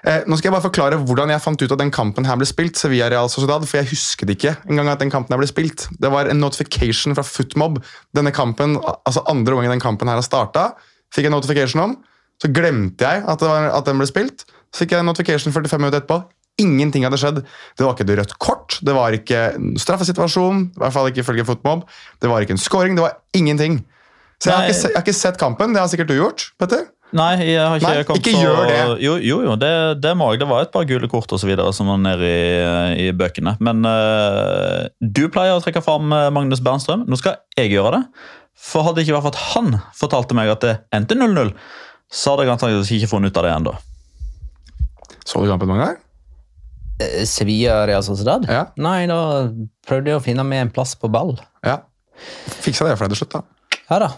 [0.06, 2.46] Eh, nå skal jeg bare forklare hvordan jeg fant ut at den kampen her ble
[2.46, 2.78] spilt.
[2.78, 5.88] Sevilla Real Sociedad, For jeg husket ikke engang at den kampen her ble spilt.
[5.98, 7.82] Det var en notification fra Footmob.
[8.14, 10.68] Denne kampen, altså Andre gangen den kampen her har starta,
[11.12, 11.98] fikk jeg notification om.
[12.42, 14.46] Så glemte jeg at, det var, at den ble spilt.
[14.72, 16.22] Så fikk jeg en notification 45 minutter etterpå.
[16.62, 17.42] Ingenting hadde skjedd.
[17.78, 20.66] Det var ikke et rødt kort, det var ikke en straffesituasjon.
[20.74, 21.86] i hvert fall ikke ifølge fotmob
[22.20, 23.80] Det var ikke en scoring, det var ingenting.
[24.42, 25.72] Så jeg har, ikke, jeg har ikke sett kampen.
[25.72, 26.48] Det har sikkert du gjort.
[26.58, 26.90] Petter.
[27.12, 28.42] Nei, jeg har ikke Nei, kommet ikke så...
[28.42, 28.76] gjør det.
[29.04, 30.40] Jo, jo, jo det, det må jeg.
[30.42, 32.46] Det var et par gule kort og så videre som var nede i,
[33.04, 33.54] i bøkene.
[33.62, 37.04] Men uh, du pleier å trekke fram eh, Magnus Bernstrøm.
[37.06, 38.02] Nå skal jeg gjøre det.
[38.58, 41.52] For hadde ikke vært hvert at han fortalte meg at det endte 0-0,
[42.12, 43.76] så hadde jeg antakeligvis ikke funnet ut av det ennå.
[45.24, 46.00] Så du kampen mange ganger?
[47.00, 48.44] Eh, Sevilla Real Sociedad?
[48.50, 48.66] Ja.
[48.76, 49.48] Nei, da
[49.86, 51.36] prøvde jeg å finne meg en plass på ball.
[51.64, 51.80] Ja.
[52.62, 53.78] Fiksa det for deg til slutt, da.
[53.88, 54.10] Ja da,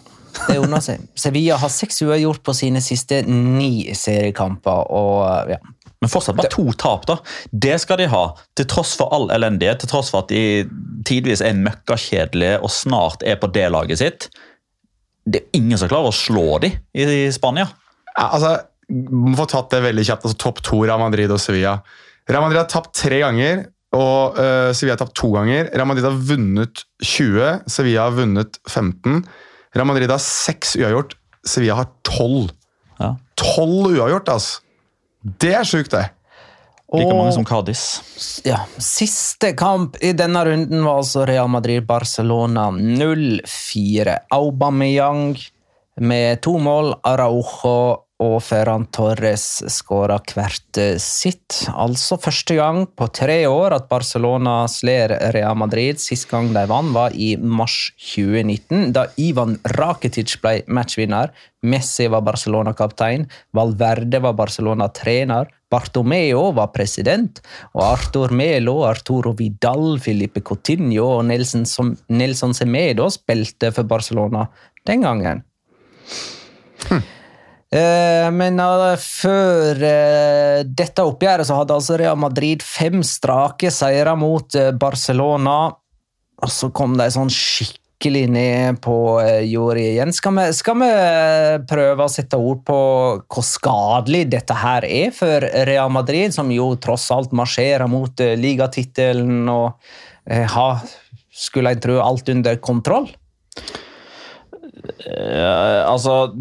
[0.48, 1.04] det ordna seg.
[1.18, 5.60] Sevilla har seks uavgjort på sine siste ni seriekamper, og ja.
[6.02, 7.16] Men fortsatt bare to tap, da.
[7.48, 8.24] Det skal de ha,
[8.58, 10.66] til tross for all elendighet, til tross for at de
[11.08, 14.28] tidvis er møkkakjedelige og snart er på det laget sitt.
[15.24, 17.70] Det er ingen som klarer å slå dem i Spania.
[18.20, 18.56] Altså,
[18.90, 20.26] må få tatt det veldig kjapt.
[20.26, 21.78] altså Topp to Real Madrid og Sevilla.
[22.30, 25.70] Real Madrid har tapt tre ganger, og uh, Sevilla har tapt to ganger.
[25.74, 29.22] Real Madrid har vunnet 20, Sevilla har vunnet 15.
[29.74, 32.52] Real Madrid har seks uavgjort, Sevilla har 12.
[33.00, 33.14] Ja.
[33.40, 34.60] 12 uavgjort, altså!
[35.24, 36.10] Det er sjukt, det.
[36.94, 38.02] Like mange som Cádiz.
[38.44, 38.60] ja.
[38.78, 44.18] Siste kamp i denne runden var altså Real Madrid-Barcelona 0-4.
[44.30, 45.34] Aubameyang
[46.00, 51.60] med to mål, Araujo og Ferran Torres skåra hvert sitt.
[51.70, 56.00] Altså første gang på tre år at Barcelona slår Real Madrid.
[56.02, 61.32] Sist gang de vant, var i mars 2019, da Ivan Rakitic ble matchvinner.
[61.64, 63.24] Messi var Barcelona-kaptein,
[63.56, 67.40] Valverde var Barcelona-trener, Bartomeo var president,
[67.72, 71.64] og Artur Melo, Arturo Vidal, Filipe Coutinho og Nelson,
[72.12, 74.46] Nelson Semedo spilte for Barcelona
[74.86, 75.42] den gangen.
[76.92, 77.00] Eh,
[77.74, 84.54] Men eh, før eh, dette oppgjøret så hadde altså Real Madrid fem strake seire mot
[84.58, 85.56] eh, Barcelona.
[86.44, 90.14] Og så kom de sånn skikkelig ned på eh, jordet igjen.
[90.14, 92.78] Skal vi, skal vi eh, prøve å sette ord på
[93.22, 98.36] hvor skadelig dette her er for Real Madrid, som jo tross alt marsjerer mot eh,
[98.38, 99.72] ligatittelen og
[100.30, 100.84] eh, har
[101.34, 103.08] skulle en tro alt under kontroll?
[105.04, 106.34] Ja, altså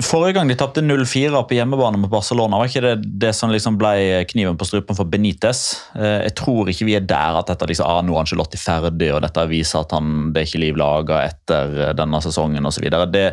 [0.00, 3.74] Forrige gang de tapte 0-4 på hjemmebane mot Barcelona, var ikke det det som liksom
[3.76, 5.60] ble kniven på strupen for Benitez?
[5.92, 9.10] Eh, jeg tror ikke vi er der at dette liksom, ah, nå er Angelotti ferdig,
[9.12, 12.88] og dette viser at han, det er ikke liv laga etter eh, denne sesongen osv.
[13.12, 13.26] Det,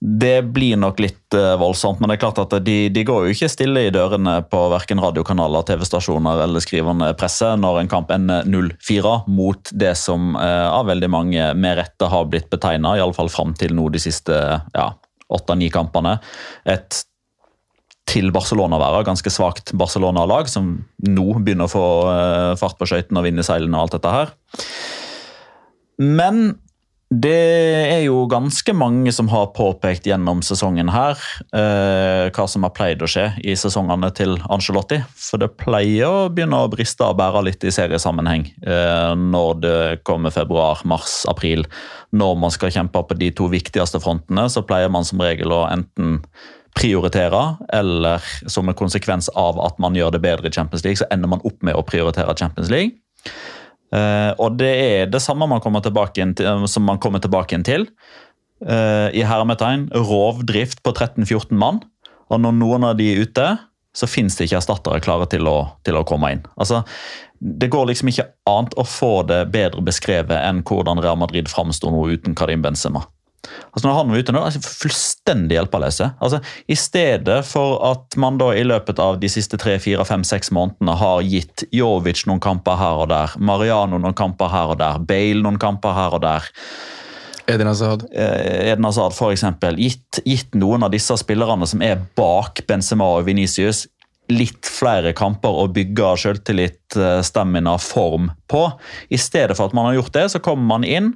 [0.00, 3.36] det blir nok litt uh, voldsomt, men det er klart at de, de, går jo
[3.36, 8.48] ikke stille i dørene på verken radiokanaler, TV-stasjoner eller skrivende presse når en kamp ender
[8.48, 13.76] 0-4 mot det som av veldig mange med rette har blitt betegna, iallfall fram til
[13.76, 14.36] nå de siste
[14.72, 14.88] ja,
[15.34, 16.18] åtte-ni kampene.
[16.68, 17.02] Et
[18.12, 20.74] til Barcelona være, ganske svakt Barcelona-lag, som
[21.06, 24.34] nå begynner å få uh, fart på skøytene og vinne seilene og alt dette her.
[26.02, 26.42] Men
[27.12, 27.32] det
[27.92, 31.18] er jo ganske mange som har påpekt gjennom sesongen her
[31.52, 35.02] eh, hva som har pleid å skje i sesongene til Angelotti.
[35.20, 39.76] For det pleier å begynne å briste og bære litt i seriesammenheng eh, når det
[40.08, 41.66] kommer februar, mars, april
[42.16, 45.66] når man skal kjempe på de to viktigste frontene, så pleier man som regel å
[45.68, 46.20] enten
[46.78, 47.42] prioritere,
[47.76, 51.28] eller som en konsekvens av at man gjør det bedre i Champions League, så ender
[51.28, 52.96] man opp med å prioritere Champions League.
[53.92, 57.88] Uh, og det er det samme man kommer tilbake til, som man kommer tilbake til.
[58.62, 61.82] Uh, I hermetegn rovdrift på 13-14 mann.
[62.32, 63.46] Og når noen av de er ute,
[63.92, 66.44] så fins det ikke erstattere klare til å, til å komme inn.
[66.56, 66.80] Altså,
[67.42, 71.90] det går liksom ikke annet å få det bedre beskrevet enn hvordan Real Madrid framsto
[71.92, 73.04] nå uten Karim Benzema.
[73.72, 76.08] Altså Når han var ute nå, altså fullstendig hjelpeløse.
[76.22, 76.38] Altså,
[76.70, 80.52] I stedet for at man da i løpet av de siste tre, fire, fem, seks
[80.54, 85.02] månedene har gitt Jovic noen kamper her og der, Mariano noen kamper her og der,
[85.08, 86.50] Bale noen kamper her og der
[87.50, 88.04] Eden Hazard.
[88.12, 93.08] Edin Eden Hazard for eksempel, gitt, gitt noen av disse spillerne som er bak Benzema
[93.16, 93.86] og Venicius,
[94.32, 98.62] litt flere kamper å bygge selvtillit, eh, stamina, form på.
[99.10, 101.12] I stedet for at man har gjort det, så kommer man inn.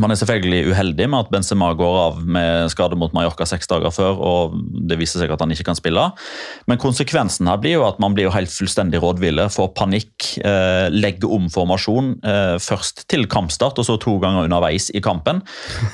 [0.00, 3.92] Man er selvfølgelig uheldig med at Benzema går av med skade mot Mallorca seks dager
[3.92, 4.56] før, og
[4.88, 6.04] det viser seg at han ikke kan spille.
[6.68, 10.88] Men konsekvensen her blir jo at man blir jo helt fullstendig rådville, får panikk, eh,
[10.92, 12.12] legger om formasjon.
[12.24, 15.40] Eh, først til kampstart, og så to ganger underveis i kampen.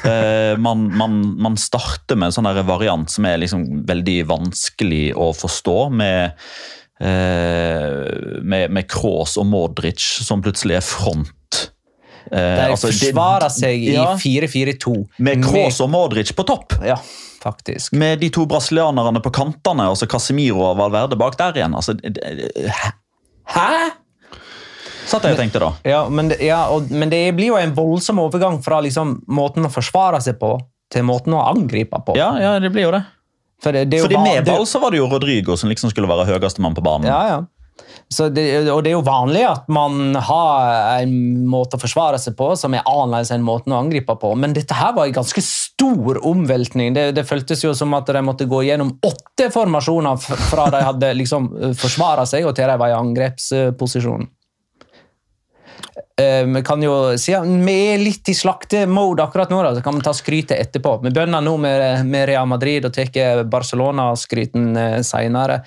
[0.07, 5.31] Eh, man, man, man, starter med en sånn variant som er liksom veldig vanskelig å
[5.35, 5.79] forstå.
[5.91, 6.38] med
[6.99, 11.31] Eh, med, med Kroos og Modric som plutselig er front.
[12.31, 14.95] Eh, De altså, forsvarer seg i ja, 4-4-2.
[15.25, 16.79] Med Kroos og Modric på topp.
[16.85, 16.99] Ja,
[17.43, 17.97] faktisk.
[17.99, 21.79] Med de to brasilianerne på kantene, altså Casemiro og Valverde bak der igjen.
[21.79, 21.97] Altså,
[23.55, 23.71] hæ?!
[25.09, 25.69] Satt jeg og tenkte da.
[25.88, 29.71] Ja, men, ja, og, men, det blir jo en voldsom overgang fra liksom, måten å
[29.73, 30.59] forsvare seg på
[30.93, 32.17] til måten å angripe på.
[32.19, 33.07] Ja, ja det blir jo det.
[33.62, 36.29] For det, det Fordi med ball så var det jo Rodrigo som liksom skulle være
[36.29, 37.09] høyeste mann på banen.
[37.11, 37.38] Ja, ja.
[38.09, 41.13] Det, og det er jo vanlig at man har en
[41.51, 44.77] måte å forsvare seg på som er annerledes enn måten å angripe på, men dette
[44.77, 46.95] her var en ganske stor omveltning.
[46.97, 51.13] Det, det føltes jo som at de måtte gå gjennom åtte formasjoner fra de hadde
[51.21, 54.29] liksom forsvara seg, og til de var i angrepsposisjon.
[56.21, 59.85] Eh, vi kan jo si at vi er litt i slaktemode akkurat nå, da, så
[59.85, 60.97] kan vi ta skrytet etterpå.
[61.05, 65.61] Vi begynner nå med, med Real Madrid og tar Barcelona-skryten uh, senere.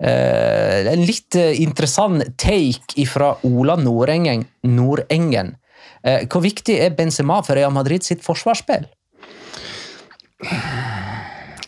[0.00, 4.46] Uh, en litt interessant take fra Ola Nordengen.
[4.64, 5.56] Nordengen.
[6.00, 8.86] hvor viktig er Benzema for Real Madrid sitt forsvarsspill?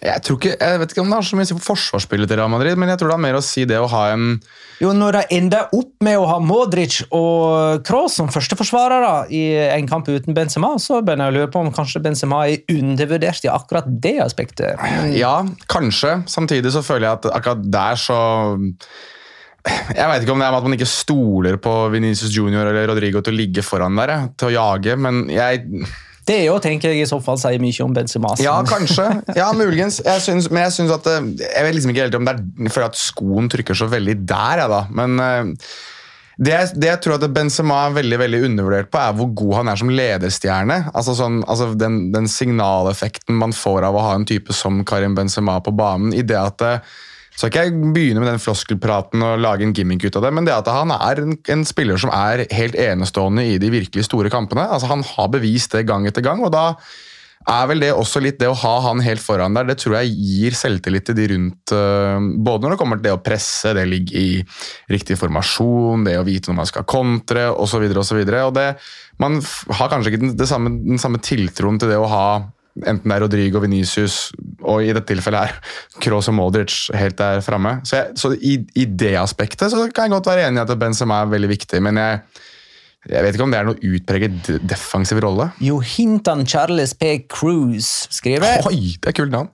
[0.03, 2.31] Jeg, tror ikke, jeg vet ikke om det har så mye å si for forsvarsspillet
[2.31, 4.33] til Real Madrid, men jeg tror det har mer å si det å ha en
[4.81, 9.87] Jo, Når de ender opp med å ha Modric og Kroos som førsteforsvarere i en
[9.91, 13.53] kamp uten Benzema, så begynner jeg å lure på om kanskje Benzema er undervurdert i
[13.53, 14.83] akkurat det aspektet.
[15.15, 15.37] Ja,
[15.71, 16.19] kanskje.
[16.31, 18.21] Samtidig så føler jeg at akkurat der så
[19.63, 22.89] jeg vet ikke om det er med at man ikke stoler på Venezia Junior eller
[22.91, 25.69] Rodrigo til å ligge foran der, til å jage, men jeg
[26.29, 28.35] det er jo, tenker jeg i så fall sier mye om Benzema.
[28.43, 29.09] Ja, kanskje.
[29.39, 29.99] Ja, muligens.
[30.05, 32.71] Jeg synes, men jeg syns at eh, Jeg vet liksom ikke helt om det er
[32.75, 34.83] fordi at skoen trykker så veldig der, jeg, da.
[34.95, 35.67] Men uh,
[36.39, 39.73] det, det, jeg tror at Benzema er veldig veldig undervurdert på, er hvor god han
[39.73, 40.79] er som lederstjerne.
[40.95, 45.19] Altså, sånn, altså den, den, signaleffekten man får av å ha en type som Karim
[45.19, 46.15] Benzema på banen.
[46.15, 46.67] i det at
[47.33, 50.49] så ikke jeg begynne med den floskelpraten og lage en gimmick ut av det, men
[50.49, 54.33] det at han er en, en, spiller som er helt enestående i de virkelig store
[54.33, 54.67] kampene.
[54.69, 56.75] Altså Han har bevist det gang etter gang, og da
[57.49, 59.67] er vel det også litt det å ha han helt foran der.
[59.67, 63.17] Det tror jeg gir selvtillit til de rundt, uh, både når det kommer til det
[63.17, 64.29] å presse, det ligger i
[64.93, 67.89] riktig formasjon, det å vite når man skal kontre osv.
[69.23, 72.27] Man har kanskje ikke den, samme, den samme tiltroen til det å ha
[72.81, 74.31] enten det er Rodrigo, Venicius
[74.63, 77.79] og i dette tilfellet er Kroos og Modric helt der framme.
[77.89, 81.23] Så, så i, i, det aspektet så kan jeg godt være enig i at Benzema
[81.23, 82.25] er veldig viktig, men jeg
[83.03, 85.49] Jeg vet ikke om det er noe utpreget defensiv rolle.
[85.59, 87.27] Jo Hintan Charles P.
[87.27, 89.49] Cruise skriver Oi, det er kult navn.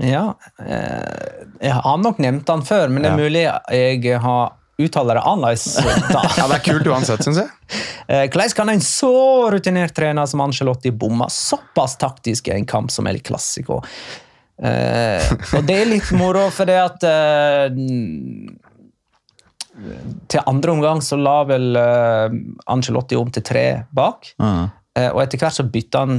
[0.00, 0.32] Ja,
[0.64, 5.22] eh, jeg har nok nevnt han før, men det er mulig jeg har uttaler det
[5.22, 5.78] annerledes.
[6.38, 7.78] Ja, det er kult uansett, syns jeg.
[8.08, 9.14] Eh, Hvordan kan en så
[9.54, 13.82] rutinert trener som Angelotti bomme såpass taktisk i en kamp som El Clásico?
[14.54, 15.18] Uh,
[15.58, 17.64] og det er litt moro, for det at uh,
[20.30, 22.30] Til andre omgang så la vel uh,
[22.70, 24.30] Angelotti om til tre bak.
[24.38, 24.68] Ja.
[24.94, 26.18] Eh, og etter hvert så bytta han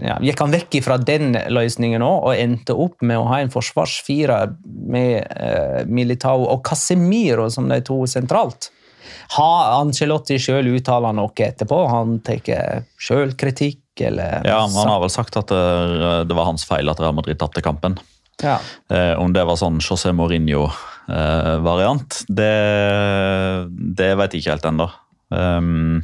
[0.00, 3.52] ja, Gikk han vekk fra den løsningen òg, og endte opp med å ha en
[3.52, 8.70] forsvarsfirer med eh, Militao og Casemiro som de to sentralt.
[9.36, 11.78] Har Angelotti sjøl uttala noe etterpå?
[11.88, 16.90] Han tar sjølkritikk, eller Ja, Han har vel sagt at det, det var hans feil
[16.90, 17.96] at Real Madrid tapte kampen.
[18.42, 18.58] Ja.
[18.90, 22.50] Eh, om det var sånn José Mourinho-variant, det,
[23.70, 24.90] det vet jeg ikke helt ennå.
[25.34, 26.02] Um,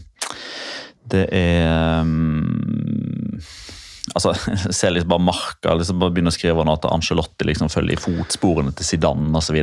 [1.15, 3.41] det er um,
[4.11, 7.71] Altså, jeg ser liksom bare Marka liksom bare begynner å skrive nå at Angelotti liksom
[7.71, 9.59] følger i fotsporene til Zidane osv.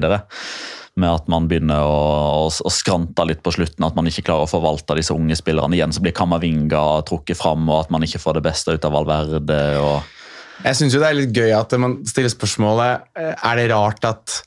[0.98, 1.98] Med at man begynner å,
[2.46, 5.76] å, å skrante litt på slutten, at man ikke klarer å forvalte disse unge spillerne.
[5.78, 8.96] Igjen så blir Kamavinga trukket fram, og at man ikke får det beste ut av
[8.96, 9.60] Valverde.
[9.84, 14.08] og Jeg syns det er litt gøy at man stiller spørsmålet eh, Er det rart
[14.10, 14.40] at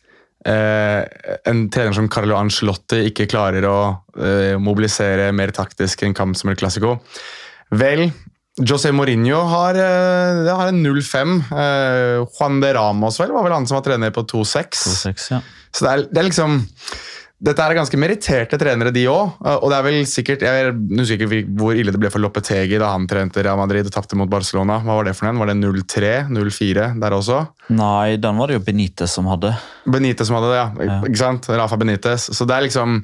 [0.46, 1.02] eh,
[1.50, 3.76] en trener som Carlo Ancelotti ikke klarer å
[4.16, 6.98] eh, mobilisere mer taktisk i en kamp som El Clásico?
[7.70, 8.08] Vel,
[8.60, 11.36] José Mourinho har, eh, har en 0-5.
[11.52, 14.82] Eh, Juan de Ramos vel, var vel han som var trener på 2-6.
[15.06, 15.40] 2-6, ja.
[15.72, 16.60] Så det er, det er liksom
[17.40, 19.38] dette er ganske meritterte trenere, de òg.
[19.62, 22.90] Og det er vel sikkert Jeg husker ikke hvor ille det ble for Loppetegi da
[22.92, 24.76] han trente Real Madrid og tapte mot Barcelona.
[24.84, 25.40] Hva var det for den?
[25.40, 26.12] Var det 0-3?
[26.28, 27.40] 0-4 der også?
[27.72, 29.54] Nei, den var det jo Benitez som hadde.
[29.88, 30.68] Benitez som hadde det, ja.
[30.90, 31.00] Ja.
[31.08, 31.48] Ikke sant?
[31.48, 32.28] Rafa Benitez.
[32.36, 33.00] Så det er liksom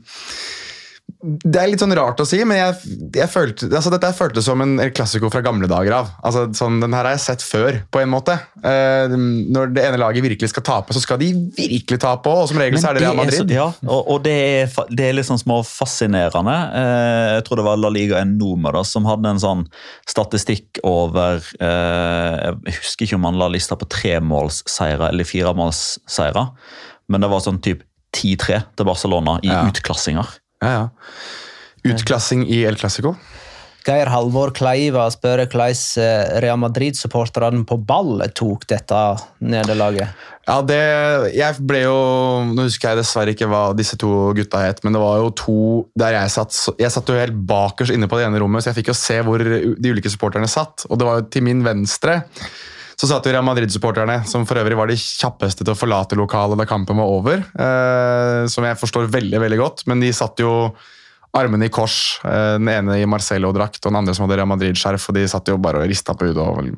[1.26, 2.74] Det er litt sånn rart å si, men jeg,
[3.16, 6.10] jeg følte, altså dette føltes som en klassiko fra gamle dager av.
[6.22, 8.36] Altså, sånn, den her har jeg sett før, på en måte.
[8.62, 12.48] Eh, når det ene laget virkelig skal tape, så skal de virkelig tape òg, og
[12.52, 13.56] som regel så er det Real er så- Madrid.
[13.56, 16.56] ja, og, og det, er, det er litt sånn små fascinerende.
[16.82, 19.66] Eh, jeg tror det var La Liga Enoma da, som hadde en sånn
[20.06, 26.46] statistikk over eh, Jeg husker ikke om han la lista på tremålsseire eller firemålsseire,
[27.10, 27.82] men det var sånn typ
[28.16, 29.64] 10-3 til Barcelona i Ja.
[29.68, 30.26] utklassinger.
[30.64, 30.86] Ja, ja.
[31.86, 33.14] Utklassing i El Clásico.
[33.86, 39.02] Geir Halvor Kleiva spør hvordan eh, Real Madrid-supporterne på ball tok dette
[39.46, 40.24] nederlaget.
[40.46, 40.80] Ja, det
[41.34, 41.94] Jeg ble jo
[42.52, 45.58] Nå husker jeg dessverre ikke hva disse to gutta het, men det var jo to
[45.98, 48.80] der jeg satt Jeg satt jo helt bakerst inne på det ene rommet, så jeg
[48.80, 50.86] fikk jo se hvor de ulike supporterne satt.
[50.90, 52.24] Og det var jo til min venstre
[52.96, 56.56] så satt jo Real Madrid-supporterne, som for øvrig var de kjappeste til å forlate lokalet
[56.56, 57.42] da kampen var over.
[57.44, 60.52] Eh, som jeg forstår veldig, veldig godt, men de satt jo
[61.36, 62.18] armene i kors.
[62.24, 65.10] Eh, den ene i Marcello-drakt og den andre som hadde Real Madrid-skjerf.
[65.10, 66.72] og De satt jo bare og rista på hodet.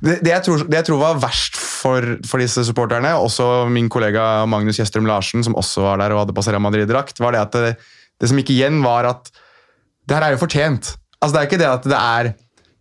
[0.00, 3.92] Det, det, jeg tror, det jeg tror var verst for, for disse supporterne, også min
[3.92, 7.36] kollega Magnus Gjestrøm Larsen, som også var der og hadde på seg Real Madrid-drakt, var
[7.36, 7.74] det at det,
[8.22, 9.28] det som gikk igjen, var at
[10.08, 10.94] det her er jo fortjent.
[11.20, 12.32] Altså, det er ikke det at det er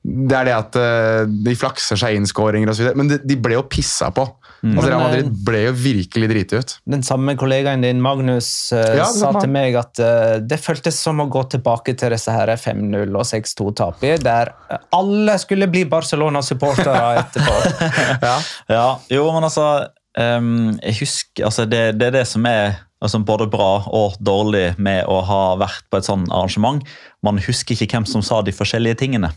[0.03, 3.53] det er det at eh, de flakser seg inn skåringer osv., men de, de ble
[3.59, 4.23] jo pissa på.
[4.61, 6.73] Altså, Real Madrid ble jo virkelig driti ut.
[6.93, 10.97] Den samme kollegaen din, Magnus, eh, Ja, sa var- til meg at eh, det føltes
[11.01, 14.53] som å gå tilbake til disse her 5-0 og 6-2-tapene, der
[14.93, 17.57] alle skulle bli Barcelona-supportere etterpå.
[18.21, 18.35] Ja.
[18.69, 19.67] Ja, jo, men altså
[20.17, 24.75] um, Jeg husker altså det, det er det som er altså både bra og dårlig
[24.81, 26.83] med å ha vært på et sånt arrangement.
[27.25, 29.31] Man husker ikke hvem som sa de forskjellige tingene.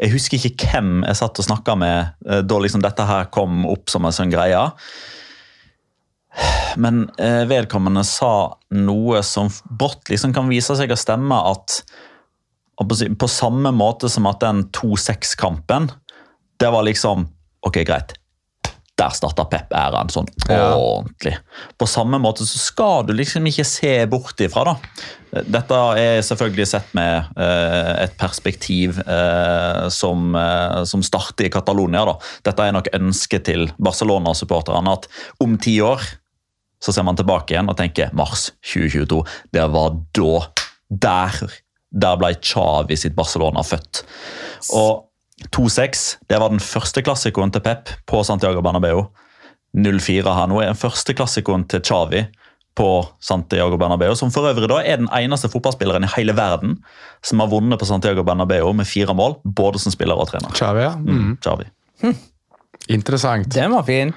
[0.00, 3.64] Jeg husker ikke hvem jeg satt og snakka med eh, da liksom dette her kom
[3.70, 4.60] opp som en sånn greie.
[6.80, 11.80] Men eh, vedkommende sa noe som brått liksom kan vise seg å stemme at
[12.80, 15.90] på, samme måte som at den 2-6-kampen,
[16.60, 17.28] det var liksom
[17.60, 18.14] Ok, greit.
[19.00, 20.74] Der starta Pep æraen sånn Ja.
[20.76, 21.38] ordentlig.
[21.80, 25.42] På samme måte så skal du liksom ikke se bort ifra, da.
[25.46, 32.04] Dette er selvfølgelig sett med eh, et perspektiv eh, som, eh, som starter i Catalonia.
[32.04, 32.16] da.
[32.50, 35.06] Dette er nok ønsket til Barcelona-supporterne at
[35.40, 36.02] om ti år
[36.80, 39.22] så ser man tilbake igjen og tenker mars 2022.
[39.52, 40.32] Det var da.
[40.90, 41.36] Der,
[41.92, 44.02] der ble Chavi sitt Barcelona født.
[44.74, 45.09] Og
[45.48, 49.06] 2-6 det var den første klassikoen til Pep på Santiago Bernabeu.
[49.76, 52.24] 0-4 her nå er den første klassikoen til Xavi
[52.78, 52.88] på
[53.20, 56.78] Santiago Bernabeu, som for øvrig da er den eneste fotballspilleren i hele verden
[57.26, 60.54] som har vunnet på Santiago Bernabeu med fire mål, både som spiller og trener.
[60.56, 60.94] Xavi, ja.
[60.96, 61.36] Mm.
[61.42, 61.66] Xavi.
[62.90, 63.50] Interessant.
[63.54, 64.14] Den var fin.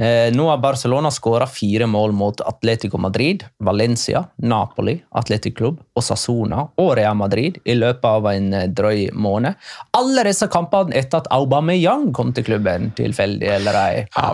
[0.00, 6.64] Eh, nå har Barcelona skåra fire mål mot Atletico Madrid, Valencia, Napoli, Atletic Club, Sassona
[6.80, 9.54] og Real Madrid i løpet av en eh, drøy måned.
[9.98, 14.00] Alle disse kampene etter at Aubameyang kom til klubben, tilfeldig eller ei.
[14.16, 14.32] Ja,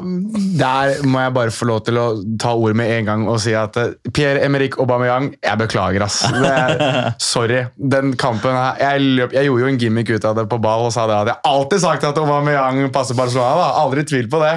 [0.62, 2.06] der må jeg bare få lov til å
[2.40, 6.22] ta ordet med en gang og si at eh, Pierre-Emerick Aubameyang, jeg beklager, ass.
[6.48, 7.58] Er, sorry.
[7.76, 10.86] Den kampen her jeg, løp, jeg gjorde jo en gimmick ut av det på ball
[10.86, 13.58] og sa det at jeg alltid sagt at Aubameyang passer Barcelona.
[13.58, 13.68] da.
[13.82, 14.54] Aldri tvil på det.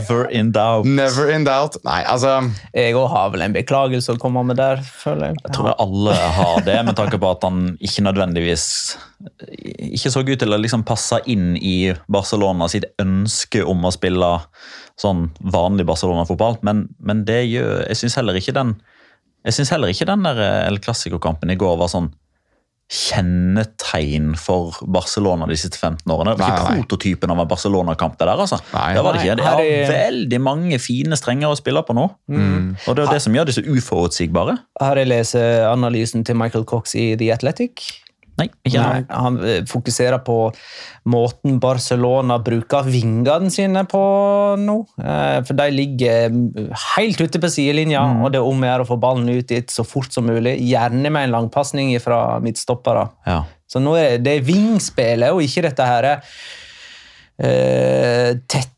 [0.00, 0.86] Never in doubt.
[0.88, 1.76] Never in doubt.
[1.84, 2.38] Nei, altså
[2.74, 5.40] Jeg òg har vel en beklagelse å komme med der, føler jeg.
[5.44, 8.66] Jeg tror alle har det, med tanke på at han ikke nødvendigvis
[9.90, 14.30] ikke så ut til å liksom passe inn i Barcelona sitt ønske om å spille
[15.00, 16.60] sånn vanlig Barcelona-fotball.
[16.66, 18.78] Men, men det gjør Jeg syns heller ikke den
[19.40, 22.10] jeg synes heller ikke den der El Clásico-kampen i går var sånn
[22.90, 26.34] kjennetegn for Barcelona de siste 15 årene.
[26.34, 26.82] Det var ikke Nei, nei.
[26.82, 28.16] prototypen av en Barcelona-kamp.
[28.18, 28.58] Det der, altså.
[28.74, 28.88] Nei.
[28.96, 29.36] det var det ikke.
[29.40, 32.06] De har her er- veldig mange fine strenger å spille på nå.
[32.88, 34.58] Og det er det som gjør de så uforutsigbare.
[34.80, 37.86] Har jeg leser analysen til Michael Cox i The Athletic?
[38.40, 40.36] Nei, ikke Nei, han eh, fokuserer på
[41.10, 44.02] måten Barcelona bruker vingene sine på
[44.60, 44.76] nå.
[45.00, 48.86] Eh, For de ligger mm, helt ute på sidelinja, og det er om å gjøre
[48.86, 50.56] å få ballen ut dit så fort som mulig.
[50.70, 53.06] Gjerne med en langpasning fra midtstoppere.
[53.28, 53.42] Ja.
[53.70, 56.10] Så nå er det vingspillet, og ikke dette her
[57.40, 58.76] eh, tette,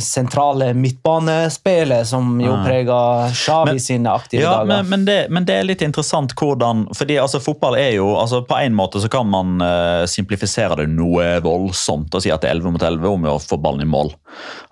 [0.00, 2.62] sentrale midtbanespillet som jo Ah.
[2.64, 4.66] preger Xavi Men- sine aktive Ja, dager.
[4.66, 8.40] men, men, det, men det er litt interessant hvordan fordi altså Fotball er jo altså
[8.48, 12.48] På en måte så kan man uh, simplifisere det noe voldsomt og si at det
[12.50, 14.14] er 11 mot 11 om å få ballen i mål.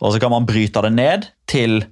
[0.00, 1.84] Og så kan man bryte det ned til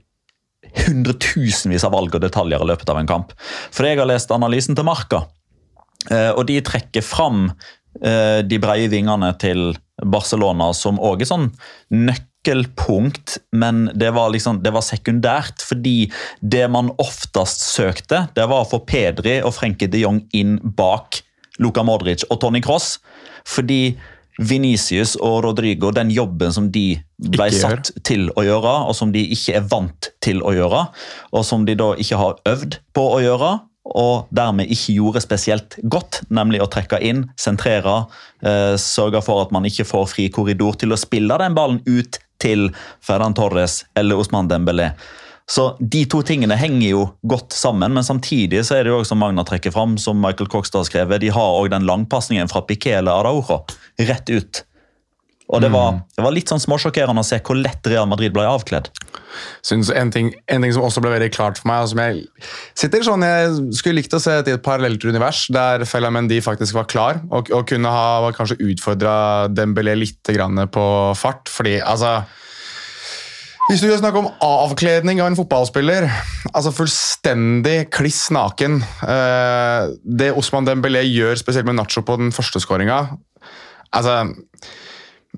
[0.87, 3.33] hundretusenvis av valg og detaljer i løpet av en kamp.
[3.73, 5.23] For jeg har lest analysen til Marka,
[6.11, 7.55] uh, og de trekker fram eh,
[8.01, 9.71] de breie vingene til
[10.05, 11.47] Barcelona som òg er sånn
[11.95, 15.65] nøkkelpunkt, men det var, liksom, det var sekundært.
[15.65, 20.59] Fordi det man oftest søkte, det var å få Pedri og Frenke de Jong inn
[20.77, 21.23] bak
[21.63, 22.99] Luka Modric og Tony Cross.
[23.49, 23.97] Fordi
[24.37, 27.77] Venicius og Rodrigo, den jobben som de ble Ikke gjør.
[27.79, 30.83] satt til å gjøre, og som de ikke er vant til å gjøre,
[31.33, 33.55] og som de da ikke har øvd på å gjøre,
[33.95, 38.07] og dermed ikke gjorde spesielt godt, nemlig å trekke inn, sentrere,
[38.43, 42.19] eh, sørge for at man ikke får fri korridor til å spille den ballen ut
[42.43, 42.71] til
[43.01, 44.93] Ferran Torres eller Osman Dembélé.
[45.47, 49.15] Så De to tingene henger jo godt sammen, men samtidig så er det jo også
[49.15, 52.65] som Magna trekker fram, som Michael Kokstad har skrevet, de har også den langpasningen fra
[52.67, 53.63] Piquet eller Araujo
[54.09, 54.65] rett ut.
[55.47, 58.43] Og det var, det var litt sånn småsjokkerende å se hvor lett Real Madrid ble
[58.51, 58.89] avkledd.
[59.63, 62.25] synes en ting, en ting som også ble veldig klart for meg, og som jeg
[62.75, 66.89] sitter sånn Jeg skulle likt å se et parallelt univers der Fella Mendy faktisk var
[66.91, 71.47] klar og, og kunne ha kanskje utfordra Dembélé litt grann på fart.
[71.53, 72.25] Fordi, altså
[73.69, 76.09] Hvis du skal snakke om avkledning av en fotballspiller,
[76.51, 82.63] altså fullstendig kliss naken eh, Det Osman Dembélé gjør, spesielt med Nacho på den første
[82.67, 83.05] skåringa
[83.95, 84.19] Altså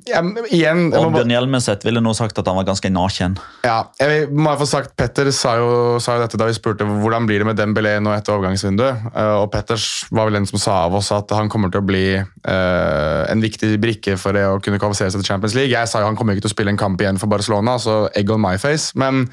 [0.06, 3.36] jeg, igjen, Og Bjørn Hjelmeset ville nå sagt at han var ganske naken.
[3.64, 5.68] ja, jeg må få sagt, Petter sa jo,
[6.02, 9.10] sa jo dette da vi spurte hvordan blir det med Dembélé nå etter overgangsvinduet.
[9.12, 11.88] Eh, og Petters var vel den som sa av oss at han kommer til å
[11.88, 15.74] bli eh, en viktig brikke for det å kunne kvalifisere seg til Champions League.
[15.74, 18.04] Jeg sa jo han kommer ikke til å spille en kamp igjen for Barcelona, så
[18.18, 18.92] egg on my face.
[18.98, 19.26] Men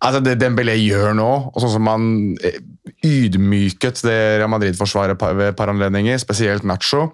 [0.00, 2.10] altså, det Dembélé gjør nå, og sånn som han
[2.44, 2.60] eh,
[3.04, 7.08] ydmyket det Real Madrid-forsvaret ved par anledninger, spesielt Nacho,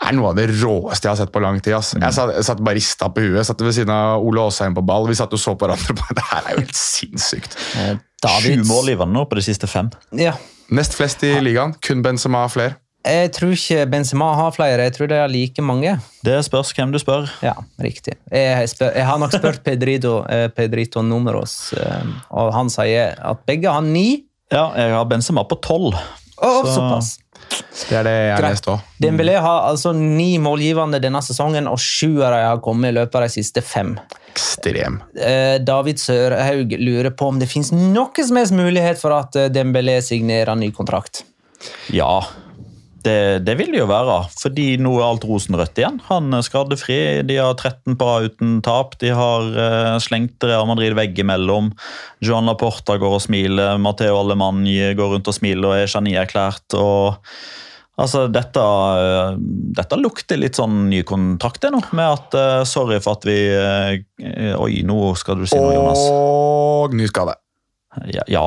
[0.00, 1.74] er noe av det råeste jeg har sett på lang tid.
[1.76, 1.94] ass.
[1.94, 3.46] Jeg satt, jeg satt bare rista på huet.
[3.46, 5.06] Satt ved siden av Ole Aasheim på ball.
[5.10, 5.96] Vi satt og så på hverandre.
[5.98, 7.56] på- Det her er jo helt sinnssykt.
[7.76, 7.96] Eh,
[8.40, 9.90] Sju mål i nå på de siste fem.
[10.16, 10.34] Ja.
[10.70, 11.74] Nest flest i ligaen.
[11.80, 12.76] Kun Benzema har flere.
[13.00, 15.94] Jeg tror ikke Benzema har flere, jeg tror det er like mange.
[16.22, 17.30] Det spørs hvem du spør.
[17.40, 18.18] Ja, riktig.
[18.30, 23.40] Jeg, spør, jeg har nok spurt Pedrito, eh, Pedrito Numeros, eh, og han sier at
[23.48, 24.26] begge har ni.
[24.52, 25.96] Ja, jeg har Benzema på tolv.
[26.42, 27.18] Oh, Så- såpass.
[27.88, 28.82] Det er det jeg har lest òg.
[29.02, 33.18] Dembélé har altså ni målgivende denne sesongen, og sju av dem har kommet i løpet
[33.18, 33.94] av de siste fem.
[34.30, 35.00] Ekstrem.
[35.16, 39.50] Eh, David Sørhaug lurer på om det finnes noe som helst mulighet for at eh,
[39.52, 41.24] Dembélé signerer ny kontrakt.
[41.92, 42.22] Ja,
[43.04, 44.16] det, det vil det jo være.
[44.40, 46.00] Fordi nå er alt rosenrødt igjen.
[46.08, 46.98] Han er skadefri.
[47.26, 48.98] De har 13 på rad uten tap.
[49.02, 51.72] De har uh, slengt Real Madrid veggimellom.
[52.24, 53.80] Joan Laporta går og smiler.
[53.82, 56.78] Matteo Alemany går rundt og smiler og er genierklært.
[56.78, 57.18] og
[58.00, 59.34] Altså, dette, eh,
[59.76, 61.82] dette lukter litt sånn ny kontrakt, nå.
[61.96, 66.06] Med at uh, sorry for at vi eh, Oi, nå skal du si noe, Jonas.
[66.08, 67.36] Og ny skade.
[68.14, 68.44] Ja, ja,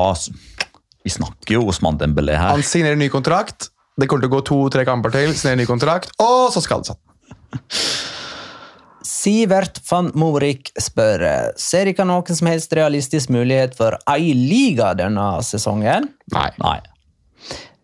[1.04, 2.56] vi snakker jo Osman Dembélé her.
[2.56, 3.68] Han signerer ny kontrakt.
[3.94, 5.34] Det kommer til å gå to-tre kamper til.
[5.38, 6.98] Signerer ny kontrakt, og så skadesatt.
[9.04, 11.22] Sivert van Morik spør
[11.60, 16.10] Ser ikke noen som helst realistisk mulighet for ei liga denne sesongen.
[16.34, 16.50] Nei.
[16.58, 16.80] Nei.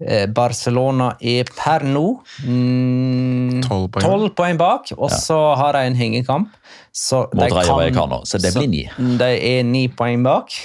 [0.01, 2.05] Eh, Barcelona er per nå
[2.49, 3.99] mm, Tolv.
[4.01, 6.55] 12 poeng bak, og så har de en hengekamp.
[6.91, 8.83] Så Mot Rayo Vallecano, så det blir ni.
[9.21, 10.51] De er ni poeng bak.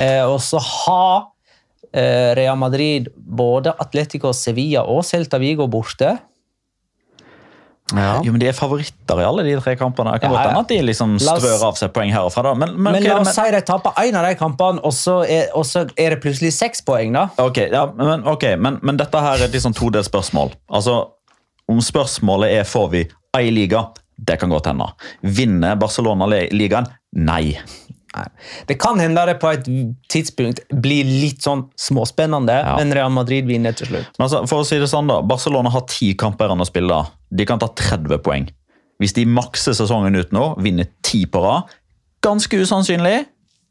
[0.00, 1.24] Eh, og så har
[1.92, 6.18] Real Madrid både Atletico Sevilla og Celta Vigo borte.
[7.90, 8.20] Ja.
[8.22, 10.12] Jo, men De er favoritter i alle de tre kampene.
[10.14, 10.58] Det kan Ja, ja.
[10.60, 12.44] at de liksom strør av seg poeng her og fra.
[12.46, 12.52] da.
[12.54, 15.48] Men, men, Men la oss si de taper én av de kampene, og så er,
[15.58, 17.12] og så er det plutselig seks poeng.
[17.12, 17.28] da.
[17.42, 20.54] Ok, ja, men, okay men, men dette her er et liksom todelt spørsmål.
[20.70, 21.00] Altså,
[21.70, 23.04] Om spørsmålet er får vi
[23.38, 23.84] ei liga,
[24.18, 24.88] det kan godt hende.
[25.22, 26.86] Vinner Barcelona ligaen?
[27.14, 27.58] Nei.
[28.16, 28.26] Nei.
[28.66, 29.68] Det kan hende det på et
[30.10, 32.76] tidspunkt blir litt sånn småspennende, Ja.
[32.76, 34.08] men Real Madrid vinner til slutt.
[34.18, 37.06] Altså, for å si det sånn da, Barcelona har ti kamper igjen å spille.
[37.30, 38.48] De kan ta 30 poeng.
[39.00, 41.70] Hvis de makser sesongen ut nå, vinner ti på rad,
[42.22, 43.26] ganske usannsynlig,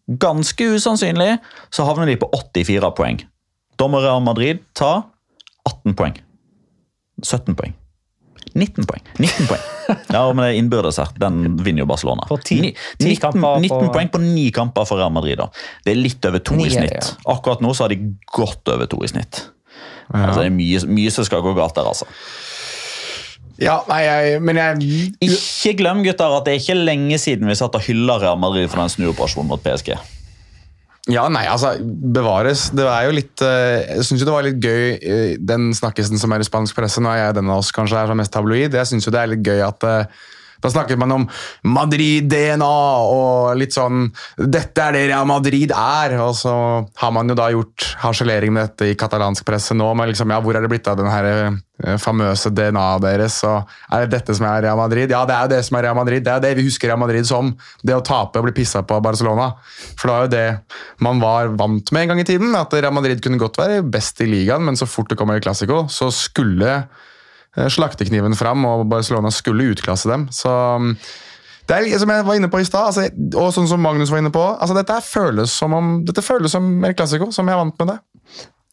[0.10, 3.20] ganske usannsynlig, så havner de på 84 poeng.
[3.78, 5.04] Da må Real Madrid ta
[5.68, 6.16] 18 poeng.
[7.22, 7.74] 17 poeng.
[8.56, 9.04] 19 poeng.
[9.20, 9.62] 19 poeng.
[10.16, 11.12] Ja, men det er innbyrdes her.
[11.20, 12.26] Den vinner jo Barcelona.
[12.30, 15.38] På ti- Ni- ti 19, kamper på- poeng på ni kamper for Real Madrid.
[15.42, 15.48] da.
[15.86, 16.94] Det er litt over to Ni i snitt.
[16.98, 17.34] Ja.
[17.36, 18.00] Akkurat nå så har de
[18.36, 19.44] godt over to i snitt.
[20.14, 20.28] Ja.
[20.28, 22.06] Altså, det er mye, mye som skal gå galt der, altså.
[23.60, 27.56] ja, nei, jeg, men jeg Ikke glem gutter, at det er ikke lenge siden vi
[27.60, 29.92] satt og hylla Real Madrid for den snuoperasjonen mot PSG.
[31.10, 31.74] Ja, nei, altså,
[32.14, 32.68] bevares.
[32.76, 36.22] Det er jo litt eh, Jeg syns jo det var litt gøy, eh, den snakkisen
[36.22, 37.02] som er i spansk presse.
[37.02, 38.78] Nå er jeg den av oss kanskje er som mest tabloid.
[38.78, 40.20] Jeg syns jo det er litt gøy at eh,
[40.60, 41.26] da snakket man om
[41.64, 42.70] Madrid-DNA
[43.10, 46.18] og litt sånn 'Dette er det Real Madrid er'.
[46.20, 46.54] Og så
[47.00, 49.88] har man jo da gjort harselering med dette i katalansk presse nå.
[49.96, 53.40] Men liksom, ja, hvor er det blitt av den her eh, famøse DNA-et deres?
[53.48, 55.10] Og er det dette som er Real Madrid?
[55.12, 56.24] Ja, det er jo det som er Real Madrid.
[56.24, 57.56] Det er jo det vi husker Real Madrid som.
[57.84, 59.54] Det å tape og bli pissa på av Barcelona.
[59.96, 60.48] For det var jo det
[61.06, 62.56] man var vant med en gang i tiden.
[62.60, 65.44] At Real Madrid kunne godt være best i ligaen, men så fort det kommer i
[65.44, 66.84] Clásico, så skulle
[67.56, 70.28] slaktekniven fram, og Barcelona skulle utklasse dem.
[70.36, 70.94] Så mm,
[71.70, 74.24] det er som jeg var inne på i stad, altså, og sånn som Magnus var
[74.24, 77.62] inne på, altså, dette, føles som om, dette føles som El Clásico, som jeg er
[77.62, 78.00] vant med det.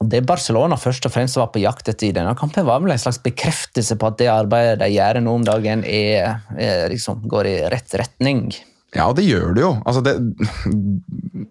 [0.07, 3.01] Det Barcelona først og fremst var på jakt etter i denne kampen, var vel en
[3.01, 7.53] slags bekreftelse på at det arbeidet de gjør nå om dagen, er, er liksom, går
[7.53, 8.51] i rett retning.
[8.97, 9.73] Ja, og det gjør det jo.
[9.85, 10.17] Altså, det,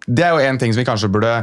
[0.06, 1.34] det er jo en ting som vi kanskje burde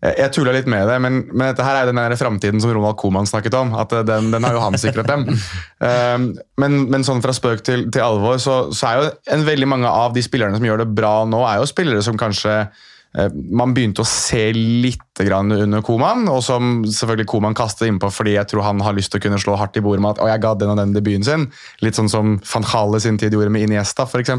[0.00, 2.96] Jeg jeg tulla litt med det, men, men dette her er den framtiden som Ronald
[3.00, 3.74] Koeman snakket om.
[3.76, 5.26] at Den, den har jo han sikret dem.
[5.28, 6.30] Um,
[6.62, 9.90] men, men sånn fra spøk til, til alvor, så, så er jo en veldig mange
[9.90, 13.74] av de spillerne som gjør det bra nå, er jo spillere som kanskje uh, man
[13.76, 18.48] begynte å se litt grann under Koman, og som selvfølgelig Koman kastet innpå fordi jeg
[18.48, 20.42] tror han har lyst til å kunne slå hardt i bordet med at «Å, jeg
[20.46, 21.44] ga den og den debuten sin.
[21.84, 24.32] Litt sånn som van Hale sin tid gjorde med Iniesta, f.eks.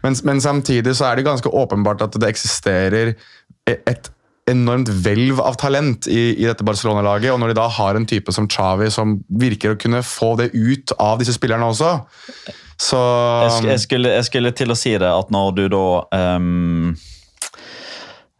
[0.00, 3.12] Men, men samtidig så er det ganske åpenbart at det eksisterer
[3.68, 4.08] et
[4.52, 7.32] enormt hvelv av talent i, i dette Barcelona-laget.
[7.34, 10.50] Og når de da har en type som Xavi som virker å kunne få det
[10.54, 11.94] ut av disse spillerne også,
[12.80, 12.98] så
[13.44, 15.86] Jeg, jeg, skulle, jeg skulle til å si det, at når du da
[16.38, 16.94] um,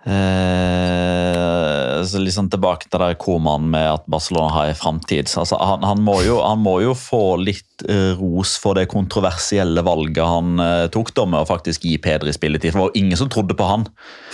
[0.08, 5.28] eh, så liksom Tilbake til der Koman med at Barcelona har en framtid.
[5.36, 9.84] Altså, han, han, må jo, han må jo få litt eh, ros for det kontroversielle
[9.86, 12.72] valget han eh, tok da med å faktisk gi Pedri spilletid.
[12.72, 13.86] For det var ingen som trodde på han,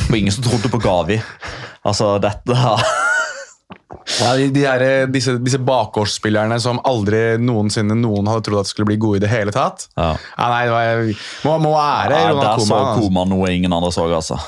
[0.06, 1.18] og ingen som trodde på Gavi.
[1.86, 2.56] Altså, dette
[4.20, 8.96] Ja, de, her, disse, disse bakgårdsspillerne som aldri noensinne noen hadde trodd at skulle bli
[9.02, 9.88] gode i det hele tatt.
[9.98, 10.12] Ja.
[10.38, 11.02] nei, det var,
[11.48, 13.26] må, må ære Ja, Ronald Der så Koeman.
[13.26, 13.26] altså.
[13.34, 14.38] Noe ingen andre så, altså.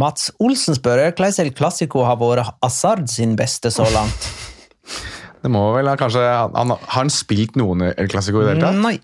[0.00, 4.30] Mats Olsen spør hvordan El Clásico har vært Hazard sin beste så langt.
[5.42, 8.56] Det må vel ha kanskje, han, Har han spilt noen i El Clásico i det
[8.56, 8.80] hele tatt?
[8.80, 8.96] Nei.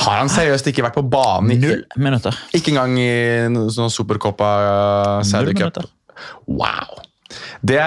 [0.00, 1.52] Har han seriøst ikke vært på banen?
[1.54, 2.36] i- Null minutter.
[2.56, 3.10] Ikke engang i
[3.52, 5.62] noen Supercopa uh, Saudi Null Cup?
[5.62, 5.90] minutter.
[6.46, 7.00] Wow!
[7.62, 7.78] Det,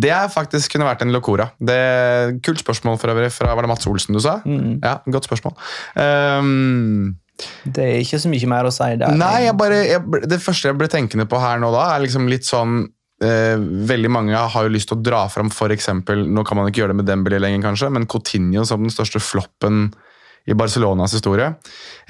[0.00, 1.50] det er faktisk kunne vært en locora.
[1.60, 4.38] Det Kult spørsmål for øvrig fra var det Mats Olsen du sa?
[4.46, 5.56] Ja, Godt spørsmål.
[5.96, 7.18] Um,
[7.64, 9.12] Det er ikke så mye mer å si der.
[9.16, 12.28] Nei, jeg bare, jeg, det første jeg ble tenkende på her nå da, er liksom
[12.28, 12.82] litt sånn
[13.24, 13.56] eh,
[13.90, 16.94] Veldig mange har jo lyst til å dra fram eksempel, Nå kan man ikke gjøre
[16.94, 19.90] det med Dembélé lenger, kanskje, men Coutinho som den største floppen
[20.50, 21.52] i Barcelonas historie.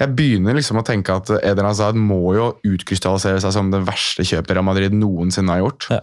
[0.01, 4.25] Jeg begynner liksom å tenke at Eden Hazard må jo utkrystallisere seg som det verste
[4.25, 5.87] kjøpet Real Madrid noensinne har gjort.
[5.93, 6.01] Ja.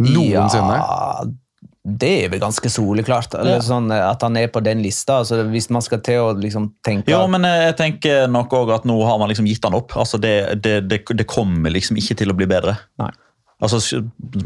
[0.00, 0.76] Noensinne.
[0.80, 1.24] Ja,
[1.84, 3.34] det er vel ganske soleklart.
[3.36, 3.64] Eller Ja.
[3.64, 5.18] sånn at han er på den lista.
[5.20, 8.74] Altså, hvis man skal til å liksom tenke Jo, men eh, jeg tenker nok også
[8.78, 9.92] at nå har man liksom gitt han opp.
[9.96, 12.78] Altså det, det, det, det kommer liksom ikke til å bli bedre.
[12.98, 13.10] Nei.
[13.64, 13.80] Altså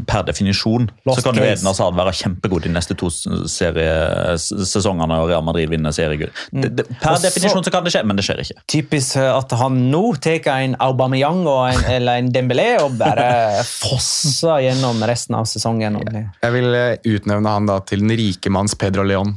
[0.09, 1.43] Per definisjon Lost så kan jo.
[1.45, 3.91] Eden Hazard være kjempegod de neste to serie,
[4.39, 6.31] sesongene og Real Madrid vinner seriegull.
[6.51, 8.57] Det- Per Og definisjon så kan det skje, men det skjer ikke.
[8.71, 13.29] Typisk eh, at han nå tar en Aubameyang og en, eller en Dembélé og bare
[13.67, 15.99] fosser gjennom resten av sesongen.
[16.43, 19.35] Jeg vil eh, utnevne han da til den rike manns Pedro Leon.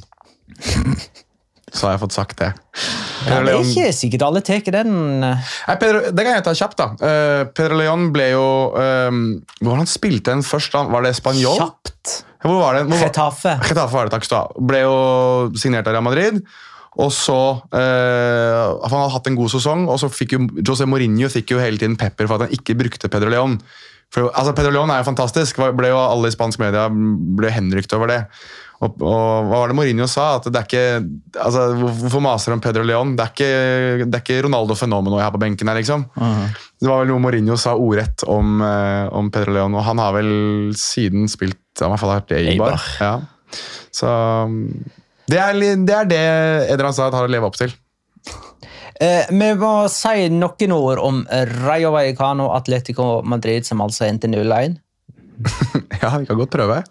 [1.72, 2.50] Så har jeg fått sagt det.
[3.24, 5.22] Ja, det er ikke sikkert alle tar den.
[5.24, 6.88] eh, Nei, Pedro, det kan jeg ta kjapt, da.
[7.00, 8.44] Uh, Pedro Leon ble jo
[8.76, 9.20] uh,
[9.62, 10.72] Hvor han spilte den først?
[10.76, 10.82] da?
[10.92, 11.56] Var det Spanjol?
[11.62, 12.18] Kjapt.
[12.42, 12.82] Hvor var det?
[12.90, 13.54] Hvor var- Getafe.
[13.70, 14.66] Getafe var det, takk skal du ha.
[14.72, 14.94] Ble jo
[15.62, 16.42] signert av Real Madrid.
[17.00, 17.38] Og så
[17.72, 21.62] uh, Han hadde hatt en god sesong, og så fikk jo José Mourinho fikk jo
[21.62, 23.56] hele tiden pepper for at han ikke brukte Pedro Leon.
[24.12, 25.56] For, altså, Pedro Leon er jo fantastisk.
[25.78, 28.18] Ble jo Alle i spansk media ble henrykt over det.
[28.82, 30.24] Og, og hva var det Mourinho sa?
[30.40, 30.84] At det er ikke,
[31.38, 33.14] altså, Hvorfor maser han om Pedro Leon?
[33.18, 36.06] Det er ikke, det er ikke Ronaldo Fenomeno jeg har på benken her, liksom.
[36.82, 40.16] Det var vel noe Mourinho sa ordrett om, eh, om Pedro Leon, og han har
[40.16, 40.32] vel
[40.78, 42.88] siden spilt Han har i hvert fall vært Eibar.
[43.00, 43.12] Ja.
[43.92, 44.08] Så
[45.30, 46.24] det er, det er det
[46.74, 47.72] Eder Hazard har å leve opp til.
[49.02, 51.22] Eh, vi må si noen ord om
[51.62, 54.80] Rayo Vallecano Atletico Madrid, som altså endte 0-1.
[56.02, 56.82] Ja, vi kan godt prøve.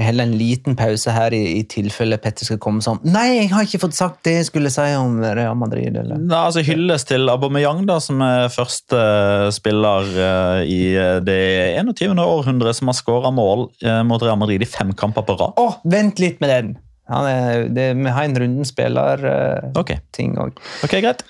[0.00, 3.66] Holder en liten pause her i, i tilfelle Petter skal komme sånn Nei, jeg har
[3.66, 5.96] ikke fått sagt det jeg skulle si om Real Madrid.
[5.96, 6.20] Eller.
[6.20, 11.40] Nei, altså Hylles til Aubameyang, da, som er første eh, spiller uh, i eh, det
[11.80, 12.20] 21.
[12.22, 15.60] århundre som har skåra mål uh, mot Real Madrid i fem kamper på rad.
[15.60, 16.72] Å, vent litt med den!
[17.10, 20.60] Han er, det, vi har en runden spiller-ting Ok, òg.
[20.86, 21.24] ok, greit.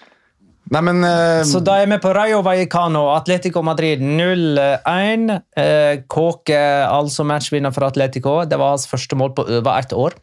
[0.70, 1.42] Nei, men uh...
[1.46, 5.30] Så da er vi på Rayo Vallecano, Atletico Madrid 0-1.
[5.58, 8.42] Uh, Kåke, altså matchvinner for Atletico.
[8.46, 10.14] Det var hans første mål på over ett år.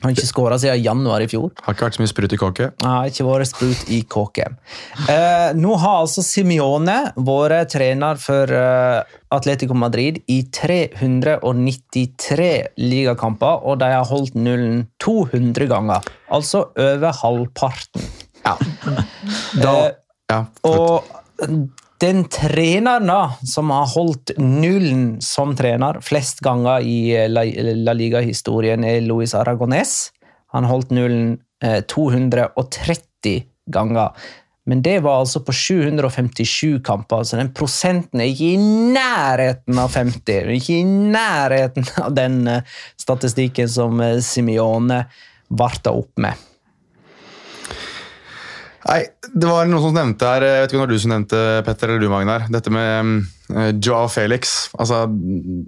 [0.00, 1.50] Han har ikke skåra siden januar i fjor.
[1.60, 2.70] har ikke vært så mye sprut i kåke.
[2.80, 4.46] Nei, ikke vært sprut i kåke.
[5.04, 9.04] Uh, nå har altså Simione vært trener for eh,
[9.36, 12.48] Atletico Madrid i 393
[12.80, 16.00] ligakamper, og de har holdt nullen 200 ganger.
[16.32, 18.00] Altså over halvparten.
[18.44, 18.56] Ja.
[19.60, 19.92] Da, Eh,
[20.30, 20.44] ja.
[20.62, 21.04] og
[22.00, 27.44] den treneren da, som har holdt nullen som trener flest ganger i La,
[27.76, 30.12] La Liga-historien, er Luis Aragones.
[30.54, 31.34] Han holdt nullen
[31.64, 34.14] eh, 230 ganger.
[34.70, 39.90] Men det var altså på 757 kamper, så den prosenten er ikke i nærheten av
[39.96, 40.52] 50.
[40.56, 45.04] Ikke i nærheten av den eh, statistikken som eh, Simione
[45.50, 46.38] varta opp med.
[48.80, 51.12] Nei, det var noen som nevnte her, jeg vet ikke om det var du som
[51.12, 54.70] nevnte, Petter, eller du, Magnar, dette med uh, Joao Felix.
[54.80, 55.02] Altså,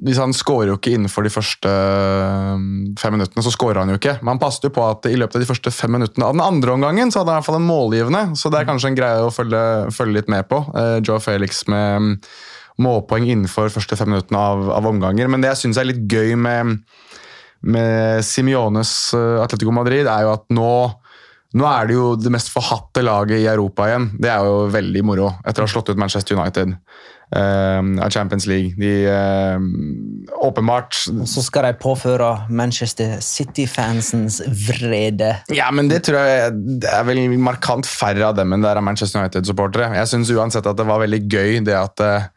[0.06, 2.64] hvis han skårer jo ikke innenfor de første eh,
[3.00, 4.16] fem minuttene, så skårer han jo ikke.
[4.22, 6.44] Men han passet jo på at i løpet av de første fem minuttene av den
[6.44, 8.24] andre omgangen, så hadde han i hvert fall en målgivende.
[8.40, 10.62] Så det er kanskje en greie å følge, følge litt med på.
[10.72, 12.10] Uh, Joao Felix med mm,
[12.80, 15.28] målpoeng innenfor første fem minuttene av, av omganger.
[15.28, 16.80] Men det jeg syns er litt gøy med,
[17.60, 20.72] med Simiones eh, Atletico Madrid, er jo at nå
[21.58, 24.10] nå er det jo det mest forhatte laget i Europa igjen.
[24.20, 26.72] Det er jo veldig moro, etter å ha slått ut Manchester United
[27.36, 28.72] eh, av Champions League.
[28.80, 29.60] De uh,
[30.42, 30.96] Åpenbart
[31.28, 35.34] Så skal de påføre Manchester City-fansens vrede.
[35.52, 38.80] Ja, men det tror jeg det er vel markant færre av dem enn det er
[38.80, 39.92] av Manchester United-supportere.
[40.00, 42.28] Jeg syns uansett at det var veldig gøy det at eh,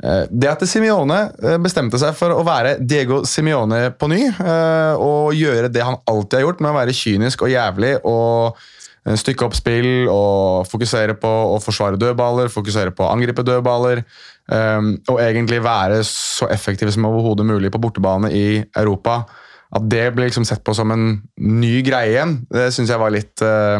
[0.00, 5.36] det at Simione eh, bestemte seg for å være Diego Simione på ny, eh, og
[5.36, 8.56] gjøre det han alltid har gjort, med å være kynisk og jævlig og
[9.04, 14.00] eh, stykke opp spill og fokusere på å forsvare dødballer, fokusere på å angripe dødballer,
[14.00, 19.22] eh, og egentlig være så effektiv som overhodet mulig på bortebane i Europa.
[19.70, 21.04] At det ble liksom sett på som en
[21.38, 23.78] ny greie igjen, det syns jeg var litt, uh,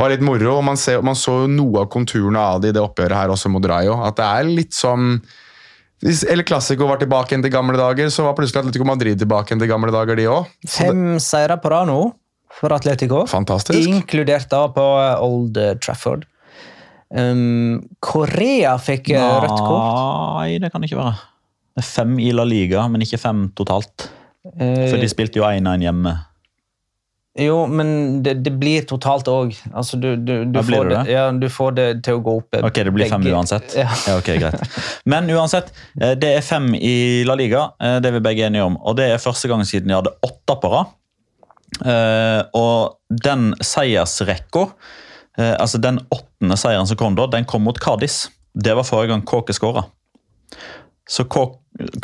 [0.00, 0.56] var litt moro.
[0.56, 3.34] og Man, ser, man så jo noe av konturene av det i det oppgjøret her
[3.34, 3.98] også mot Rayo.
[4.06, 5.12] At det er litt som
[6.00, 9.52] hvis El Clásico var tilbake igjen til gamle dager, så var plutselig Atletico Madrid tilbake
[9.52, 10.48] igjen til gamle dager, de òg.
[10.64, 11.98] Fem seire på rad nå
[12.56, 13.26] for Atletico.
[13.28, 13.84] Fantastisk.
[13.84, 14.86] Inkludert da på
[15.20, 16.24] Old Trafford.
[17.10, 20.00] Um, Korea fikk Nei, rødt kort.
[20.38, 21.18] Nei, det kan det ikke være.
[21.74, 24.08] Det er fem i La Liga, men ikke fem totalt.
[24.44, 26.12] For de Eh, spilte jo 1-1 hjemme.
[27.40, 29.52] jo, men det, det blir totalt òg.
[29.72, 32.54] Altså, du, du, du, får det ja, du får det til å gå opp.
[32.58, 33.76] eh, Ok, det blir fem uansett.
[33.78, 33.86] Ja.
[34.08, 34.64] Ja, ok, greit.
[35.08, 35.70] Men uansett,
[36.00, 38.76] eh, det er fem i La Liga, eh, det er vi begge enige om.
[38.82, 40.90] Og det er første gang siden de hadde åtte på rad.
[41.86, 42.96] Eh, Og
[43.28, 44.66] den seiersrekka,
[45.38, 48.24] eh, altså den åttende seieren som kom da, den kom mot Cádiz.
[48.56, 49.84] Det var forrige gang Kåke skåra.
[51.10, 51.26] Så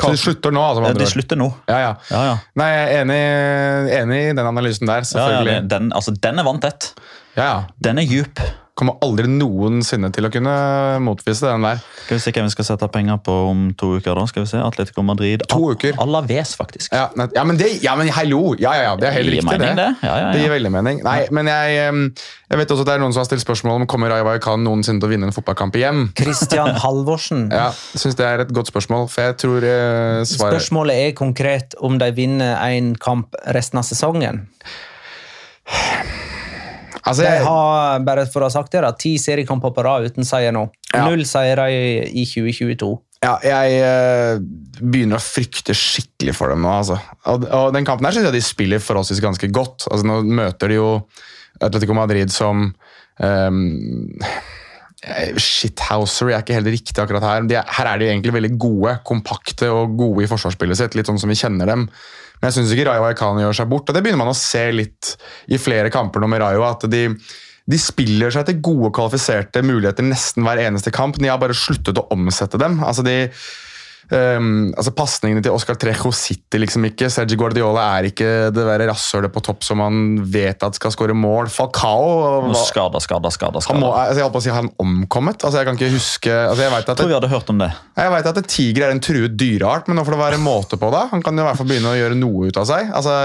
[0.01, 0.83] Så de slutter nå, altså?
[1.05, 1.11] ord.
[1.11, 1.49] slutter nå.
[1.69, 1.89] Ja, ja.
[2.11, 2.37] Ja, ja.
[2.57, 3.19] Nei, jeg er enig,
[3.99, 5.57] enig i den analysen der, selvfølgelig.
[5.69, 6.93] den, altså, den er vanntett.
[7.37, 7.59] Ja, ja.
[7.85, 8.41] Den er djup.
[8.77, 10.53] Kommer aldri noensinne til å kunne
[11.01, 11.79] motvise den der.
[12.05, 14.13] Skal vi se hvem vi skal sette penger på om to uker.
[14.19, 14.27] da?
[14.29, 15.47] Skal vi se, Atletico Madrid.
[15.49, 15.97] To uker.
[16.03, 16.93] Alaves, faktisk.
[16.93, 18.53] Ja, ja, men, det, ja, men hallo!
[18.61, 19.71] Ja, ja, ja, det er helt Det gir riktig, det.
[19.81, 19.89] det.
[20.05, 20.35] Ja, ja, ja.
[20.35, 21.01] Det gir veldig mening.
[21.07, 21.89] Nei, men jeg,
[22.53, 24.67] jeg vet også at det er noen som har stilt spørsmål om kommer Rayo Khan
[24.67, 26.05] noensinne til å vinne en fotballkamp igjen.
[26.21, 27.49] Christian Halvorsen.
[27.57, 31.81] Ja, synes det er et godt spørsmål, for jeg tror eh, svaret Spørsmålet er konkret
[31.81, 34.45] om de vinner en kamp resten av sesongen.
[37.07, 40.09] altså, De jeg, har bare for å ha sagt det da, ti seriekamper på rad
[40.11, 40.67] uten seier nå.
[40.93, 41.07] Ja.
[41.09, 41.81] Null seire i,
[42.23, 42.91] i 2022.
[43.25, 44.43] ja, jeg uh,
[44.81, 46.75] begynner å frykte skikkelig for dem nå.
[46.83, 46.99] Altså.
[47.31, 49.89] Og, og den kampen her synes jeg de spiller forholdsvis ganske godt.
[49.91, 50.91] Altså, nå møter de jo
[51.65, 52.69] Atletico Madrid som
[53.23, 53.61] um,
[55.39, 57.47] Shithouser er ikke helt riktig akkurat her.
[57.47, 60.97] De er, her er de egentlig veldig gode, kompakte og gode i forsvarsspillet sitt.
[60.99, 61.87] Litt sånn som vi kjenner dem.
[62.39, 63.89] Men jeg syns ikke Rayo Aikane gjør seg bort.
[63.89, 65.15] og Det begynner man å se litt
[65.53, 66.65] i flere kamper nå med Rayo.
[66.69, 67.05] at de,
[67.67, 71.19] de spiller seg til gode, kvalifiserte muligheter nesten hver eneste kamp.
[71.21, 72.83] De har bare sluttet å omsette dem.
[72.85, 73.19] Altså de
[74.07, 77.09] Um, altså Pasningene til Oscar Trejo sitter liksom ikke.
[77.11, 81.17] Sergi Guardiola er ikke det verre rasshølet på topp som man vet at skal skåre
[81.17, 81.51] mål.
[81.51, 82.05] Falcao
[82.47, 83.63] var, Skada, skada, skada.
[83.67, 85.43] han må, altså Jeg holdt på å si han omkommet.
[85.43, 87.71] Altså Jeg kan ikke huske altså Jeg vet at, tror vi hadde hørt om det.
[87.99, 90.79] jeg vet at en tiger er en truet dyreart, men nå får det være måte
[90.81, 91.03] på det.
[91.13, 92.93] Han kan jo i hvert fall begynne å gjøre noe ut av seg.
[92.95, 93.17] Altså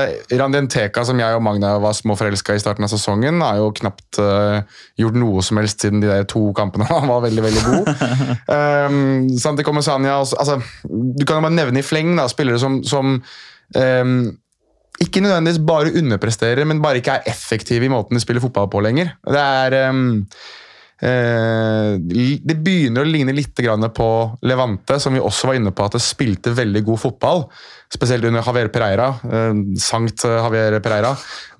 [0.41, 4.61] Randienteka, som jeg og Magna var småforelska i starten av sesongen, har jo knapt uh,
[4.99, 6.87] gjort noe som helst siden de der to kampene.
[6.91, 7.91] Han var veldig, veldig god.
[8.49, 9.01] um,
[9.43, 13.17] Santi Comesania også, altså, Du kan jo bare nevne i fleng da, spillere som, som
[13.17, 14.15] um,
[15.01, 18.83] ikke nødvendigvis bare underpresterer, men bare ikke er effektive i måten de spiller fotball på
[18.85, 19.15] lenger.
[19.25, 20.03] Det er um,
[21.01, 24.09] uh, Det begynner å ligne litt grann på
[24.45, 27.45] Levante, som vi også var inne på at det spilte veldig god fotball.
[27.91, 29.09] Spesielt under Javier Pereira.
[29.25, 31.15] Uh, sankt Javier Pereira.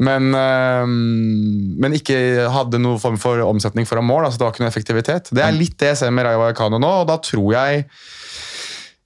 [0.06, 4.28] Men, uh, men ikke hadde noen form for omsetning foran mål.
[4.28, 5.34] altså Det var ikke noe effektivitet.
[5.34, 7.88] Det er litt det jeg ser med Rayo Vallecano nå, og da tror jeg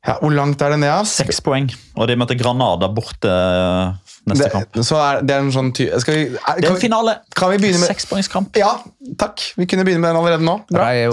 [0.06, 0.92] ja, Hvor langt er det ned?
[0.94, 1.08] av?
[1.10, 1.70] Seks poeng.
[1.98, 3.32] Og de møter Granada borte
[4.30, 4.70] neste neste kamp.
[4.76, 7.16] Det, så er, det er en sånn ty skal vi, er, Det er en finale.
[7.38, 8.60] kan vi begynne med Sekspoengskamp.
[8.60, 8.72] Ja,
[9.22, 9.42] takk.
[9.58, 10.60] Vi kunne begynne med den allerede nå.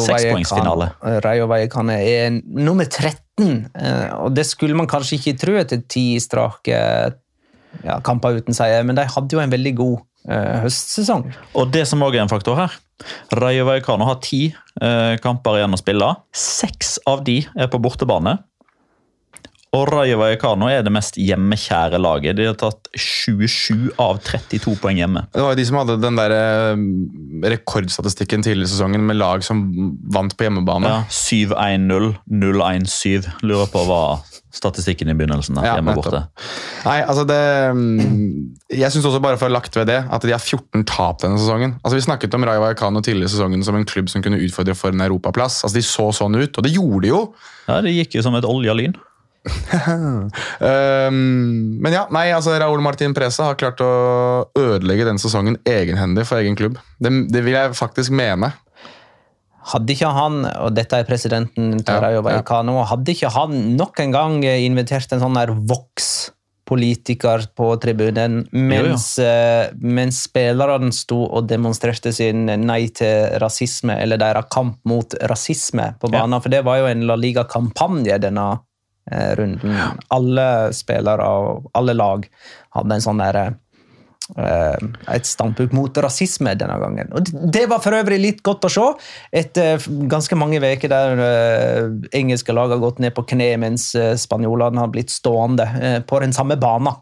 [0.06, 0.92] Sekspoengsfinale.
[1.24, 6.06] Rayo Vallecano er nummer 13, eh, og det skulle man kanskje ikke tro etter ti
[6.22, 6.78] strake
[7.82, 11.30] ja, kamper uten seier, men de hadde jo en veldig god eh, høstsesong.
[11.56, 12.80] Og det som også er en faktor her
[13.34, 16.08] Rayo Vallecano har ti eh, kamper igjen å spille.
[16.36, 18.36] Seks av de er på bortebane.
[19.72, 22.36] Og Raja Vallecano er det mest hjemmekjære laget.
[22.36, 25.22] De har tatt 27 av 32 poeng hjemme.
[25.32, 26.82] Det var jo de som hadde den der eh,
[27.54, 29.62] rekordstatistikken tidligere i sesongen med lag som
[30.12, 30.92] vant på hjemmebane.
[30.92, 33.30] Ja, 7-1-0, 0-1-7.
[33.48, 34.02] Lurer på hva
[34.52, 35.70] statistikken i begynnelsen er.
[35.70, 36.20] Ja, hjemme borte.
[36.84, 37.38] Nei, altså det
[37.72, 40.84] mm, Jeg syns også bare for å ha lagt ved det at de har 14
[40.88, 41.78] tap denne sesongen.
[41.80, 44.76] Altså Vi snakket om Raja Vallecano tidligere i sesongen som en klubb som kunne utfordre
[44.76, 45.62] for en europaplass.
[45.64, 47.22] Altså De så sånn ut, og det gjorde de jo.
[47.70, 48.98] Ja, Det gikk jo som et olja lyn.
[49.42, 53.92] Um, men ja, nei, altså Raúl Martin Presa har klart å
[54.58, 56.78] ødelegge den sesongen egenhendig for egen klubb.
[57.02, 58.52] Det, det vil jeg faktisk mene.
[59.72, 64.00] Hadde ikke han, og dette er presidenten til Ja, Rayo Vallecano, hadde ikke han nok
[64.02, 71.46] en gang invitert en sånn der Vox-politiker på tribunen, mens, eh, mens spillerne sto og
[71.50, 76.82] demonstrerte sin nei til rasisme, eller deres kamp mot rasisme på banen, for det var
[76.82, 78.60] jo en La Liga-kampanje denne eh,
[79.10, 79.74] runden.
[80.14, 80.46] Alle
[80.76, 82.28] spillere og alle lag
[82.76, 84.76] hadde en sånn der eh,
[85.12, 87.12] et standpunkt mot rasisme denne gangen.
[87.12, 88.88] Og Det var for øvrig litt godt å se.
[89.42, 91.88] Etter ganske mange uker der eh,
[92.18, 96.22] engelske lag har gått ned på kne, mens eh, spanjolene har blitt stående eh, på
[96.22, 96.94] den samme banen.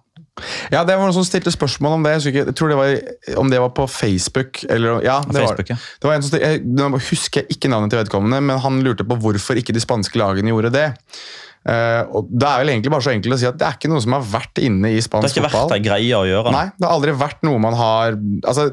[0.73, 2.15] Ja, det var noen som stilte spørsmål om det.
[2.17, 2.95] Jeg, ikke, jeg tror det var,
[3.43, 4.63] om det var på Facebook.
[4.71, 7.93] Eller, ja, det var, det var en som stilte, jeg, Nå husker jeg ikke navnet
[7.93, 10.89] til vedkommende, men han lurte på hvorfor ikke de spanske lagene gjorde det.
[11.61, 13.91] Eh, og Det er vel egentlig bare så enkelt å si at det er ikke
[13.93, 15.21] noe som har vært inne i spansk fotball.
[15.21, 15.77] Det har ikke vært fotball.
[15.77, 16.55] ei greie å gjøre.
[16.55, 18.71] Nei, det har aldri vært noe man har altså,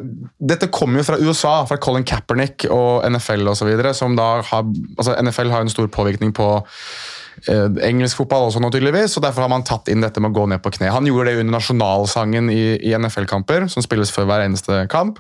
[0.54, 3.74] Dette kommer jo fra USA, fra Colin Kaepernick og NFL osv.
[3.76, 6.48] altså, NFL har en stor påvirkning på
[7.52, 10.40] eh, engelsk fotball også nå, tydeligvis, og derfor har man tatt inn dette med å
[10.40, 10.94] gå ned på kne.
[10.96, 15.20] Han gjorde det under nasjonalsangen i, i NFL-kamper, som spilles før hver eneste kamp.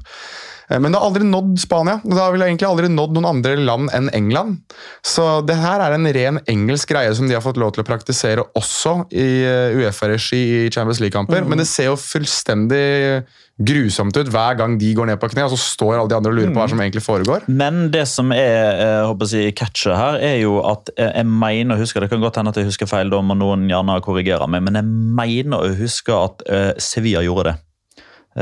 [0.69, 1.99] Eh, Men det har aldri nådd Spania.
[2.03, 4.59] Det har vel egentlig aldri nådd noen andre land enn England.
[5.05, 7.87] Så det her er en ren engelsk greie som de har fått lov til å
[7.87, 11.47] praktisere også i eh, Uefa-regi i Champions League-kamper.
[11.47, 13.23] Men det ser jo fullstendig
[13.57, 16.29] grusomt ut hver gang de går ned på kne, og så står alle de andre
[16.29, 17.47] og lurer på hva som egentlig foregår.
[17.49, 21.73] Men det som er eh, håper å si, catchet her, er jo at jeg mener
[21.73, 24.45] å huske Det kan godt hende at jeg husker feil, da må noen gjerne korrigere
[24.51, 24.85] meg, men jeg
[25.17, 26.43] mener å huske at
[26.83, 27.55] Sevilla gjorde det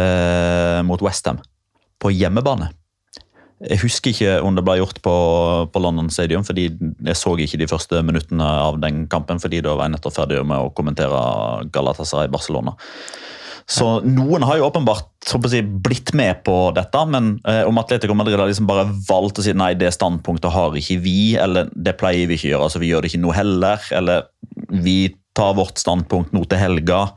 [0.01, 1.39] eh, mot Westham
[2.01, 2.71] på hjemmebane.
[3.63, 5.13] Jeg husker ikke om det ble gjort på,
[5.71, 9.77] på London Stadium, fordi jeg så ikke de første minuttene av den kampen, fordi da
[9.77, 11.21] var jeg nettopp ferdig med å kommentere
[11.73, 12.75] Galatasaray Barcelona.
[13.65, 15.07] Så noen har jo åpenbart
[15.49, 19.45] si, blitt med på dette, men eh, om Atletico Madrid har liksom bare valgt å
[19.45, 22.81] si nei, det standpunktet har ikke vi, eller det pleier vi ikke å gjøre, så
[22.83, 24.27] vi gjør det ikke nå heller, eller
[24.69, 27.07] vi tar vårt standpunkt nå til helga.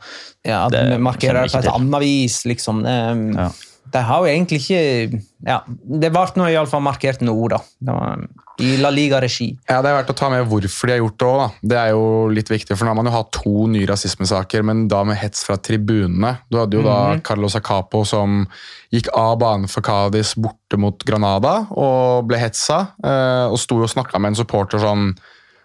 [0.46, 2.80] Ja, At Det vi markerer det jeg på et annet vis, liksom.
[2.86, 2.96] Det,
[3.36, 3.50] Ja.
[3.92, 7.60] Det har jo egentlig ikke Ja, det ble nå iallfall markert nå, da.
[7.78, 8.24] Det var
[8.58, 9.52] I La Liga-regi.
[9.68, 11.58] Ja, Det er verdt å ta med hvorfor de har gjort det òg.
[11.62, 14.88] Det er jo litt viktig, for nå har man jo hatt to nye rasismesaker, men
[14.90, 16.34] da med hets fra tribunene.
[16.50, 18.42] Du hadde jo da Carlos Acapo som
[18.94, 23.92] gikk av banen for Cádiz borte mot Granada og ble hetsa, eh, og sto og
[23.94, 25.12] snakka med en supporter sånn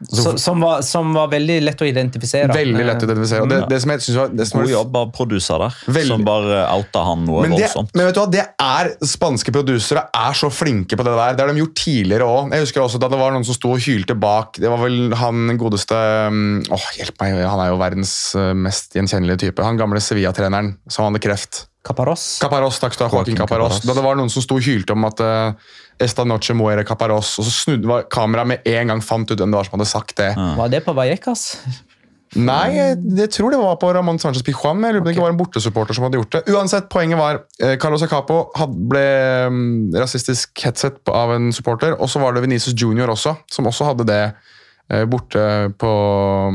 [0.10, 2.52] Så, som, var, som var veldig lett å identifisere.
[2.54, 3.46] Veldig lett å identifisere.
[3.46, 6.10] Og det, det som jeg synes var, det som God jobb av produser der, Veldig.
[6.12, 7.94] som bare outa han noe men, det, voldsomt.
[7.96, 11.38] men vet du hva, det er spanske produsere er så flinke på det der.
[11.38, 12.56] Det har de gjort tidligere òg.
[12.56, 14.60] Jeg husker også da det var noen som sto og hylte bak.
[14.62, 16.00] Det var vel han godeste
[16.30, 16.42] um,
[16.74, 19.66] Åh, hjelp meg, han er jo verdens uh, mest gjenkjennelige type.
[19.66, 21.66] Han gamle Sevilla-treneren som hadde kreft.
[21.84, 22.38] Caparos.
[22.40, 23.38] Caparos, takk skal du ha, Joaquin.
[23.42, 23.82] Caparros.
[23.84, 27.36] Da det var noen som sto og hylte om at uh, Esta noche muere Caparros,
[27.40, 30.16] og så snudde kameraet med en gang fant ut hvem det var som hadde sagt
[30.18, 30.32] det.
[30.38, 31.52] Var det på Vallecas?
[32.34, 34.80] Nei, jeg, jeg tror det var på Ramón Sánchez Pijuan.
[34.82, 35.12] Jeg lurer på okay.
[35.12, 36.42] det ikke var en bortesupporter som hadde gjort det.
[36.50, 39.04] Uansett, Poenget var eh, Carlos Acapo had, ble
[39.54, 41.94] mm, rasistisk hetset på- av en supporter.
[42.02, 44.22] Og så var det Venezes Junior også, som også hadde det
[44.90, 45.44] eh, borte
[45.78, 45.92] på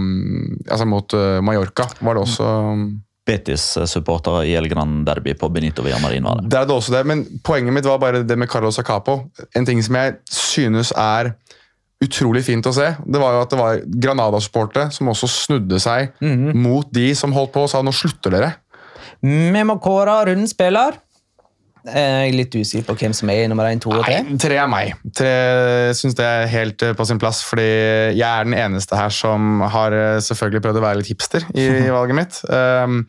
[0.03, 1.87] mm, Altså mot eh, Mallorca.
[2.03, 2.49] var det også...
[2.75, 2.89] mm,
[3.29, 6.49] Betis-supportere i El Gran Derby på Benito Villamarin var det.
[6.53, 9.21] Det er det også det, men Poenget mitt var bare det med Carlos Acapo.
[9.57, 11.35] En ting som jeg synes er
[12.05, 16.13] utrolig fint å se, det var jo at det var Granada-supportere som også snudde seg
[16.55, 18.53] mot de som holdt på og sa nå slutter dere.
[19.23, 20.95] Vi må kåre rundens spiller.
[21.87, 24.21] Jeg er litt usikker på hvem som er nummer én, to og tre.
[24.27, 24.95] Nei, tre er meg.
[25.17, 25.35] Tre
[25.97, 27.69] syns det er helt eh, på sin plass, fordi
[28.19, 31.69] jeg er den eneste her som har eh, selvfølgelig prøvd å være litt hipster i,
[31.87, 32.41] i valget mitt.
[32.51, 33.03] Um,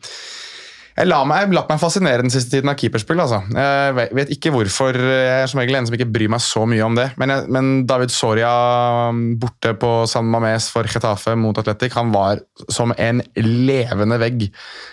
[1.00, 3.20] jeg la meg, latt meg fascinere den siste tiden av keeperspill.
[3.22, 3.40] altså.
[3.56, 4.96] Jeg vet, ikke hvorfor.
[5.00, 7.06] Jeg er som regel en som ikke bryr meg så mye om det.
[7.20, 8.50] Men, jeg, men David Soria
[9.08, 14.50] um, borte på San Mames for Getafe mot Atletic, han var som en levende vegg.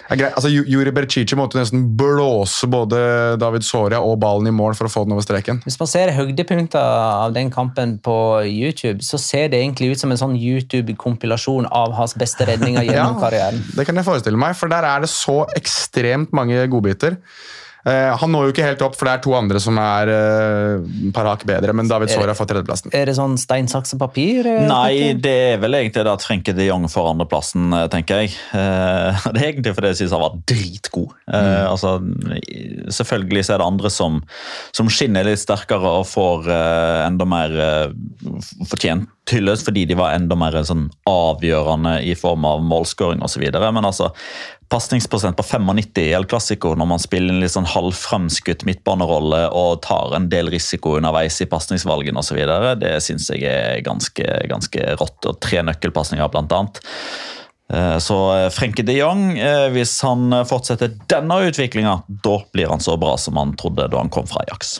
[0.07, 3.01] Jeg, altså, Juri Bercici måtte nesten blåse både
[3.41, 5.59] David Soria og ballen i mål for å få den over streken.
[5.67, 6.79] Hvis man ser høydepunkter
[7.27, 11.97] av den kampen på YouTube, så ser det egentlig ut som en sånn YouTube-kompilasjon av
[11.99, 13.59] hans beste redninger gjennom karrieren.
[13.75, 15.96] Det kan jeg forestille meg, for der er det så ekstremt
[16.35, 17.17] mange godbiter.
[17.87, 20.87] Eh, han når jo ikke helt opp, for det er to andre som er uh,
[21.07, 22.91] et par hakk bedre, men David Saar har fått tredjeplassen.
[22.97, 24.47] Er det sånn stein, saks og papir?
[24.49, 28.25] eh, Nei, det er vel egentlig det at Frenke de Jong får andreplassen, eh, tenker
[28.25, 28.35] jeg.
[28.57, 31.13] Eh, Det er egentlig fordi jeg syns han var dritgod.
[31.27, 31.47] Mm.
[31.67, 31.93] Altså,
[32.97, 34.19] selvfølgelig så er det andre som,
[34.75, 37.95] som skinner litt sterkere og får eh, enda mer eh,
[38.67, 43.43] fortjent hyllest fordi de var enda mer sånn avgjørende i form av målskåring osv.
[43.51, 44.11] Men altså,
[44.69, 49.81] pasningsprosent på 95 i El Clásico når man spiller en litt sånn halvfremskutt midtbanerolle og
[49.85, 52.41] tar en del risiko underveis i pasningsvalgene osv.,
[52.81, 55.29] det syns jeg er ganske, ganske rått.
[55.29, 56.81] Og tre nøkkelpasninger, blant annet.
[57.73, 58.17] Eh, Så
[58.55, 63.17] Frenke de Jong, eh, hvis han eh, fortsetter denne utviklinga, da blir han så bra
[63.17, 64.79] som han trodde da han kom fra Ajax.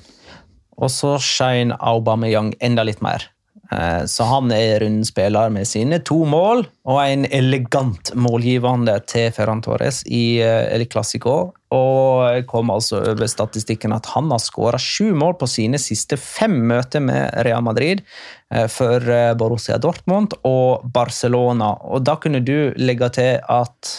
[0.78, 3.26] Og så shine Aubameyang enda litt mer.
[3.72, 9.32] Eh, Så han er rundens spiller med sine to mål og en elegant målgivende til
[9.36, 11.54] Ferran Torres i eh, El Clásico.
[11.76, 16.56] Og kom altså over statistikken at han har skåra sju mål på sine siste fem
[16.70, 18.06] møter med Real Madrid
[18.54, 19.04] eh, for
[19.40, 21.74] Borussia Dortmund og Barcelona.
[21.84, 23.96] Og da kunne du legge til at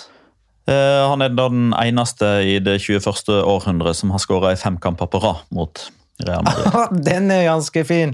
[0.68, 3.38] Han er da den eneste i det 21.
[3.40, 5.80] århundret som har skåra i fem kamper på rad mot
[6.26, 6.98] Real Madrid.
[7.08, 8.12] Den er ganske fin.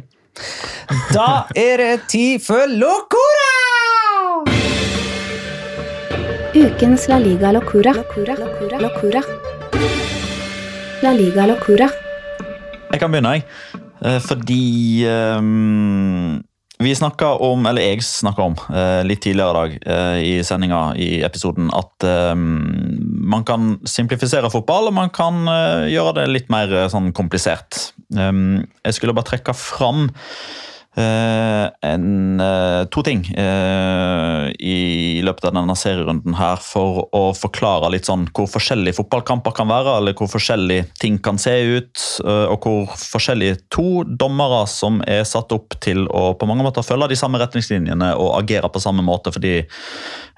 [1.14, 3.52] Da er det tid for Locora!
[6.54, 7.92] Ukens La Liga Locura.
[7.94, 9.22] Locura.
[11.02, 11.88] La Liga Locura.
[12.92, 13.44] Jeg kan begynne, jeg.
[14.04, 16.42] Eh, Fordi ehm,
[16.82, 20.80] vi snakka om, eller jeg snakka om eh, litt tidligere i dag eh, i sendinga
[20.98, 22.48] i episoden, at ehm,
[23.30, 27.92] man kan simplifisere fotball, og man kan eh, gjøre det litt mer eh, sånn komplisert.
[28.14, 35.74] Jeg skulle bare trekke fram eh, en, eh, to ting eh, i løpet av denne
[35.78, 40.86] serierunden her for å forklare litt sånn hvor forskjellige fotballkamper kan være, eller hvor forskjellige
[41.02, 46.06] ting kan se ut, eh, og hvor forskjellige to dommere som er satt opp til
[46.06, 49.56] å på mange måter følge de samme retningslinjene og agere på samme måte, fordi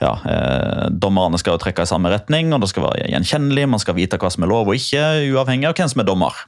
[0.00, 3.82] ja, eh, dommerne skal jo trekke i samme retning, og det skal være gjenkjennelig, man
[3.82, 5.04] skal vite hva som er lov og ikke,
[5.34, 6.46] uavhengig av hvem som er dommer.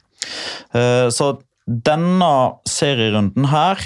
[0.75, 1.39] Eh, Så
[1.69, 2.31] denne
[2.69, 3.83] serierunden her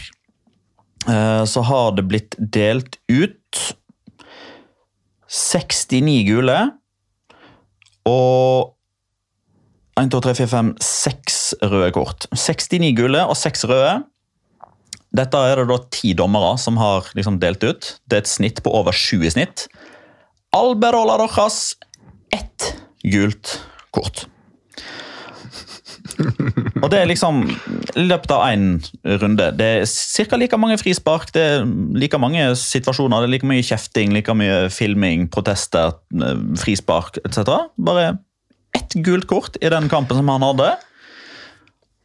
[1.10, 3.62] eh, så har det blitt delt ut
[5.32, 6.58] 69 gule
[8.06, 8.72] og
[10.00, 12.26] 1, 2, 3, 4, 5, 6 røde kort.
[12.32, 13.92] 69 gule og 6 røde.
[15.12, 17.90] Dette er det da ti dommere som har liksom delt ut.
[18.08, 19.66] Det er et snitt på over sju i snitt.
[20.56, 21.74] Alberola Rojas
[22.32, 22.72] ett
[23.04, 23.58] gult
[23.92, 24.24] kort.
[26.82, 28.66] Og det er liksom i løpet av én
[29.22, 29.48] runde.
[29.58, 30.38] Det er ca.
[30.40, 31.66] like mange frispark, det er
[31.98, 35.96] like mange situasjoner, det er like mye kjefting, like mye filming, protester,
[36.60, 37.70] frispark etc.
[37.78, 38.18] Bare
[38.76, 40.70] ett gult kort i den kampen som han hadde.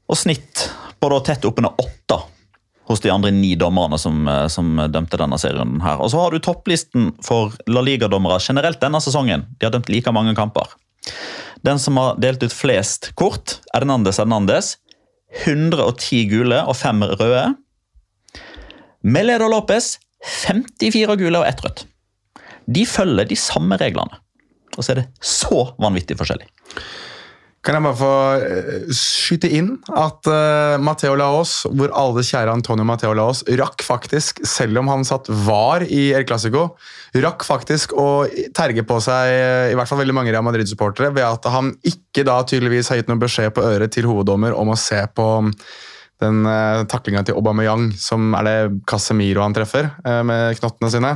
[0.07, 0.67] Og snitt
[0.99, 2.21] på da tett oppunder åtte
[2.87, 5.79] hos de andre ni dommerne som, som dømte denne serien.
[5.83, 5.99] her.
[5.99, 9.43] Og Så har du topplisten for La Liga-dommere generelt denne sesongen.
[9.59, 10.71] De har dømt like mange kamper.
[11.65, 14.75] Den som har delt ut flest kort, Hernandez Hernandez.
[15.43, 17.43] 110 gule og 5 røde.
[19.03, 21.83] Meledo Lopez 54 gule og 1 rødt.
[22.67, 24.21] De følger de samme reglene.
[24.77, 26.47] Og så er det så vanvittig forskjellig.
[27.65, 28.11] Kan jeg bare få
[28.45, 34.43] eh, skyte inn at uh, Matteo Laos, hvor alle kjære Antonio Matteo Laos, rakk faktisk,
[34.47, 36.69] selv om han satt var i El Clásico,
[37.17, 39.33] rakk faktisk å terge på seg
[39.73, 43.11] i hvert fall veldig mange Real Madrid-supportere ved at han ikke da tydeligvis har gitt
[43.11, 45.27] noen beskjed på øret til hoveddommer om å se på
[46.23, 48.57] den uh, taklinga til Aubameyang, som er det
[48.89, 51.13] Casemiro han treffer uh, med knottene sine.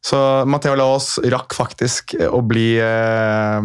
[0.00, 3.58] Så Matheo Laos rakk faktisk å bli eh,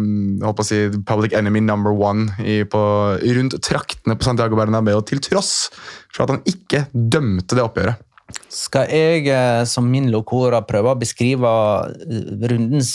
[0.44, 2.80] å si, public enemy number one i, på,
[3.38, 5.70] rundt traktene på Santiago Bernabeu, til tross
[6.12, 8.04] for at han ikke dømte det oppgjøret.
[8.50, 11.50] Skal jeg eh, som min lokora prøve å beskrive
[12.50, 12.92] rundens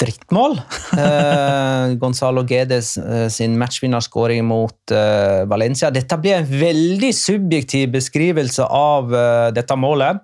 [0.00, 0.58] drittmål?
[1.00, 5.90] eh, Gonzalo Gedes eh, sin matchvinnerskåring mot eh, Valencia.
[5.94, 10.20] Dette blir en veldig subjektiv beskrivelse av eh, dette målet.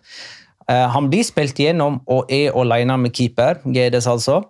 [0.71, 4.41] Eh, han blir spilt gjennom og er alene med keeper, Gedes altså.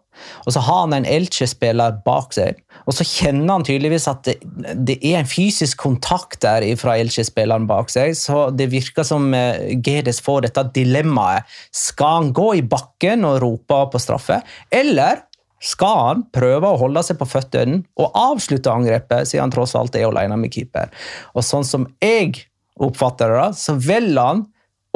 [0.45, 2.59] Og så har han en Elche-spiller bak seg.
[2.85, 4.37] Og så kjenner han tydeligvis at det,
[4.77, 9.73] det er en fysisk kontakt der fra Elche-spilleren bak seg, så det virker som eh,
[9.81, 11.49] Gedes får dette dilemmaet.
[11.73, 14.43] Skal han gå i bakken og rope på straffe,
[14.75, 15.25] eller
[15.61, 19.97] skal han prøve å holde seg på føttene og avslutte angrepet, siden han tross alt
[19.97, 20.89] er alene med keeper?
[21.37, 22.47] Og sånn som jeg
[22.81, 24.47] oppfatter det, så velger han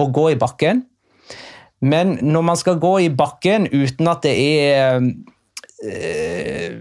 [0.01, 0.81] å gå i bakken
[1.83, 5.01] men når man skal gå i bakken uten at det er
[5.85, 6.73] øh,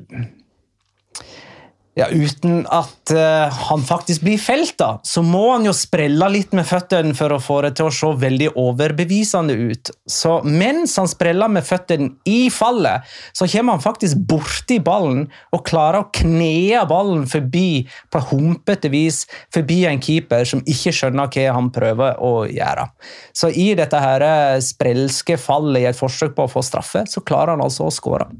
[1.93, 6.55] ja, Uten at uh, han faktisk blir felt, da, så må han jo sprelle litt
[6.57, 9.91] med føttene for å få det til å se veldig overbevisende ut.
[10.09, 13.05] Så mens han spreller med føttene i fallet,
[13.37, 19.23] så kommer han faktisk borti ballen og klarer å kne ballen forbi på humpete vis
[19.53, 22.89] forbi en keeper som ikke skjønner hva han prøver å gjøre.
[23.37, 27.21] Så i dette her eh, sprelske fallet i et forsøk på å få straffe, så
[27.21, 28.31] klarer han altså å skåre.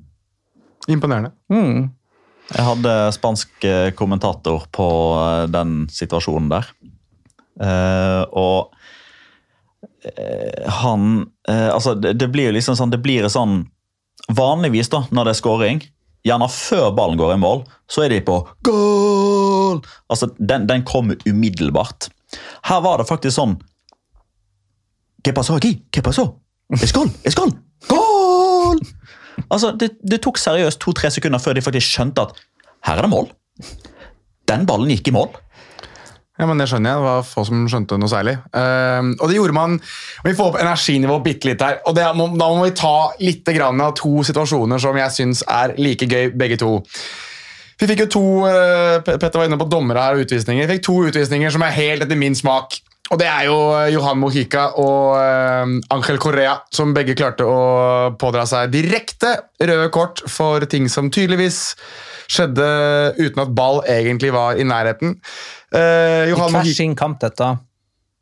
[0.90, 1.36] Imponerende.
[1.54, 1.92] Mm.
[2.54, 4.88] Jeg hadde spansk eh, kommentator på
[5.18, 6.70] eh, den situasjonen der.
[7.54, 8.74] Uh, og
[10.82, 11.04] han
[11.46, 13.60] Altså, det, blir jo liksom sånn Det blir sånn
[14.34, 15.84] Vanligvis, da, når det er scoring,
[16.26, 19.84] gjerne før ballen går i mål, så er de på goal!
[20.12, 22.10] Altså, den, den kommer umiddelbart.
[22.68, 23.58] Her var det faktisk sånn
[25.24, 25.86] ¿Qué pasó aquí?
[25.92, 26.42] ¿Qué pasó?
[26.82, 27.12] Es gol!
[27.24, 27.54] Es goal!
[29.54, 32.44] Altså, det, det tok seriøst to-tre sekunder før de faktisk skjønte at
[32.88, 33.30] her er det mål.
[34.50, 35.32] Den ballen gikk i mål.
[36.40, 37.02] Ja, men Det skjønner jeg.
[37.02, 38.34] Det var få som skjønte noe særlig.
[38.56, 39.76] Uh, og det gjorde man
[40.26, 41.78] Vi får opp energinivået bitte litt her.
[41.86, 46.10] og det, Da må vi ta litt av to situasjoner som jeg syns er like
[46.10, 46.82] gøy, begge to.
[47.80, 50.66] Vi fikk jo to uh, Petter var inne på dommere her og utvisninger.
[50.66, 52.80] Vi fikk to utvisninger som er helt etter min smak.
[53.12, 58.14] Og det er jo eh, Johan Mojica og uh, Angel Correa som begge klarte å
[58.20, 61.76] pådra seg direkte røde kort for ting som tydeligvis
[62.32, 62.66] skjedde
[63.20, 65.18] uten at ball egentlig var i nærheten.
[65.76, 67.50] Uh, Johan I hver kamp, dette.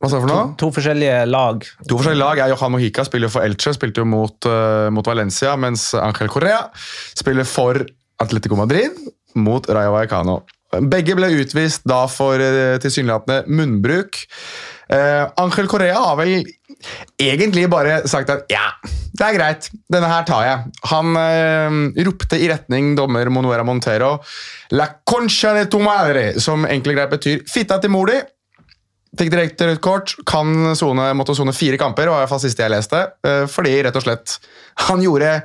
[0.01, 0.45] Hva sa du for noe?
[0.49, 1.67] To, to, forskjellige lag.
[1.86, 2.41] To forskjellige lag.
[2.41, 6.65] Ja, Johan Mojica spiller for Elche, spilte jo mot, uh, mot Valencia, mens Angel Correa
[7.13, 7.84] spiller for
[8.21, 8.97] Atletico Madrid
[9.38, 10.41] mot Rayo Vallecano.
[10.89, 12.41] Begge ble utvist da for
[12.82, 14.17] tilsynelatende munnbruk.
[14.92, 16.42] Uh, Angel Correa har vel
[17.22, 18.74] egentlig bare sagt at ja,
[19.16, 20.74] det er greit, denne her tar jeg.
[20.92, 21.78] Han uh,
[22.08, 24.18] ropte i retning dommer Monuera Montero
[24.76, 28.18] La concha de tu madre, som enkelt greit betyr fitta til mor di.
[29.20, 33.06] Fikk direkte rødt kort, kan zone, måtte sone fire kamper, var iallfall siste jeg leste.
[33.24, 34.36] Uh, fordi rett og slett
[34.89, 35.38] han gjorde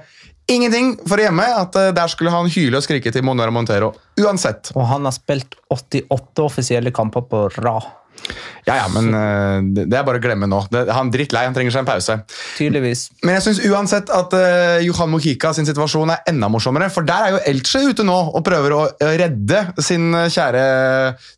[0.51, 3.93] ingenting for å gjemme at der skulle han hyle og skrike til Monuera Montero.
[4.23, 4.73] Uansett.
[4.75, 7.87] Og han har spilt 88 offisielle kamper på rad.
[8.67, 10.59] Ja, ja, men uh, det er bare å glemme nå.
[10.73, 12.17] Det, han er drittlei, han trenger seg en pause.
[12.57, 13.05] Tydeligvis.
[13.23, 16.89] Men jeg syns uansett at uh, Johan Mokika sin situasjon er enda morsommere.
[16.91, 20.65] For der er jo Elche ute nå og prøver å redde sin kjære,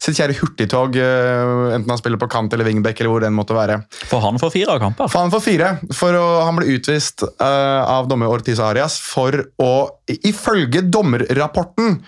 [0.01, 0.97] sitt kjære hurtigtog.
[0.97, 3.77] Uh, enten han spiller på kant eller wingback eller hvor den måtte være.
[4.09, 5.11] For han får fire kamper.
[5.13, 5.73] For han får fire.
[5.99, 9.73] For å, han ble utvist av dommer Ortiz Arias for å,
[10.17, 11.99] ifølge dommerrapporten,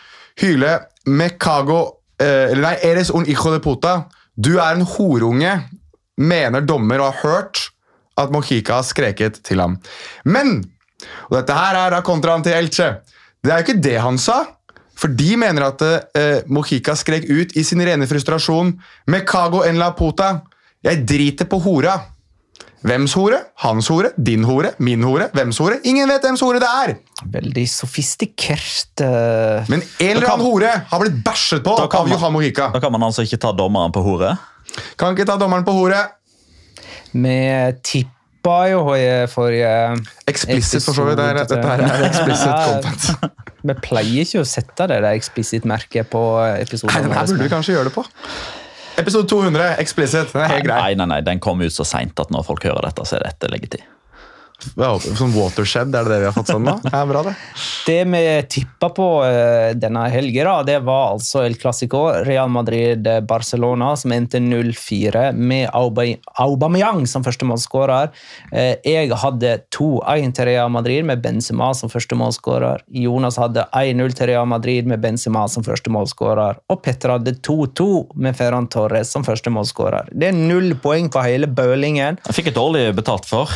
[0.41, 0.79] hyle
[1.11, 1.81] Mekago
[2.21, 3.95] Eller nei, Eres un hijo de puta.
[4.41, 5.53] Du er en horunge,
[6.17, 7.67] mener dommer og har hørt
[8.21, 9.79] at Mojica har skreket til ham.
[10.25, 10.61] Men
[11.29, 12.89] og dette her er da kontraen til Elche.
[13.41, 14.43] Det er jo ikke det han sa.
[15.01, 18.75] For de mener at eh, Mojica skrek ut i sin rene frustrasjon
[19.09, 20.43] Mecago en la puta.
[20.85, 21.97] Jeg driter på hora.
[22.81, 23.39] Hvems hore?
[23.61, 24.11] Hans hore?
[24.17, 24.71] Din hore?
[24.81, 25.27] Min hore?
[25.37, 25.77] Hvems hore?
[25.85, 26.93] Ingen vet hvems hore det er!
[27.29, 29.67] Veldig sofistikert uh...
[29.69, 33.05] Men en eller annen hore har blitt bæsjet på av Johan Mohica Da kan man
[33.11, 34.33] altså ikke ta dommeren på hore?
[34.97, 36.01] Kan ikke ta dommeren på hore.
[37.13, 37.37] Vi
[37.85, 38.81] tippa jo
[39.29, 39.75] forrige
[40.31, 41.21] Explicit, for så vidt.
[41.21, 43.35] Det Dette her er explicit content.
[43.61, 46.23] Vi pleier ikke å sette det der explicit-merket på
[46.55, 46.95] episoden.
[46.95, 48.07] Nei, den her burde vi kanskje gjøre det på.
[49.01, 50.35] Episode 200, explicit.
[50.35, 50.81] Den er helt grei.
[50.83, 53.27] Nei, nei, nei, den kom ut så seint at når folk hører dette, så er
[53.31, 53.87] dette legitid.
[54.77, 56.77] Ja, Sånn watershed, er det det vi har fått sånn nå?
[56.93, 57.35] Ja, bra det.
[57.87, 64.13] Det vi tippa på eh, denne helga, det var altså El Clásico, Real Madrid-Barcelona, som
[64.15, 65.69] endte 0-4 med
[66.41, 68.11] Aubameyang som første målskårer.
[68.53, 72.85] Eh, Jeg hadde 2-1 til Real Madrid med Benzema som første målskårer.
[73.03, 76.61] Jonas hadde 1-0 til Real Madrid med Benzema som første målskårer.
[76.71, 77.89] Og Petter hadde 2-2
[78.21, 80.11] med Ferran Torres som første målskårer.
[80.13, 82.21] Det er null poeng på hele bølingen.
[82.27, 83.51] Jeg fikk et dårlig betalt for.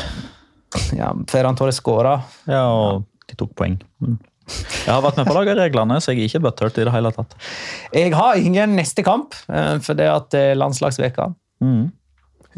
[0.98, 2.16] Ja, Ferran Torres skåra.
[2.50, 3.76] Ja, og de tok poeng.
[4.02, 4.16] Mm.
[4.44, 6.92] Jeg har vært med på å lage reglene, så jeg er ikke butthurt i det
[6.92, 7.32] hele tatt.
[7.96, 11.30] Jeg har ingen neste kamp, eh, for det at det er landslagsveka.
[11.64, 11.86] Mm.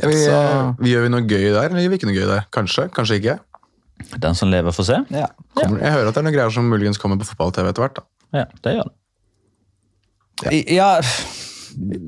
[0.01, 2.27] Ja, vi, Så- vi Gjør vi noe gøy der, eller gjør vi ikke noe gøy
[2.33, 2.47] der?
[2.53, 3.39] Kanskje, kanskje ikke.
[4.21, 4.99] Den som lever, får se.
[5.15, 5.27] Ja.
[5.57, 7.95] Kommer, jeg hører at det er noen greier som muligens kommer på fotball-TV etter hvert.
[7.95, 8.03] da.
[8.41, 8.95] Ja, det gjør det.
[10.75, 10.91] Ja,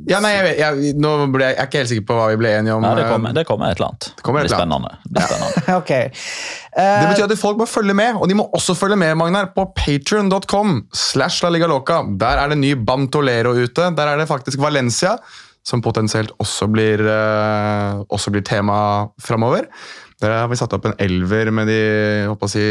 [0.08, 2.36] Ja, nei, jeg, jeg, nå ble jeg, jeg er ikke helt sikker på hva vi
[2.40, 2.80] ble enige om.
[2.82, 4.06] Nei, det, eh, kommer, det kommer et eller annet.
[4.28, 4.90] Det kommer det blir spennende.
[5.04, 5.76] Det blir spennende.
[5.80, 5.88] ok.
[5.88, 9.48] Det Eh, betyr at folk må følge med, og de må også følge med Magnar,
[9.54, 10.84] på patreon.com.
[10.94, 12.02] slash La Liga Loca.
[12.20, 13.88] Der er det ny Bantolero ute.
[13.96, 15.16] Der er det faktisk Valencia,
[15.66, 19.66] som potensielt også blir, uh, også blir tema framover.
[20.20, 21.82] Der har vi satt opp en elver med de
[22.26, 22.62] håper å si,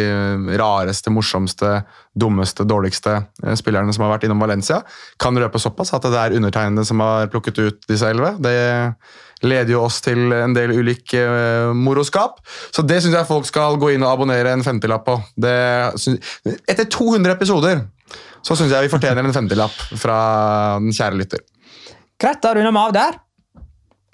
[0.59, 1.77] rareste, morsomste,
[2.11, 4.81] dummeste, dårligste eh, spillerne som har vært innom Valencia.
[5.19, 8.35] Kan røpe såpass at det er undertegnede som har plukket ut disse elleve.
[8.43, 8.57] Det
[9.43, 12.39] leder jo oss til en del ulik eh, moroskap.
[12.73, 15.17] Så det syns jeg folk skal gå inn og abonnere en femtilapp på.
[15.37, 15.53] Det,
[16.01, 16.33] syns-
[16.67, 17.83] etter 200 episoder
[18.47, 20.17] så syns jeg vi fortjener en femtilapp fra
[20.79, 21.41] den kjære lytter.
[22.17, 23.17] greit, da runder vi av der.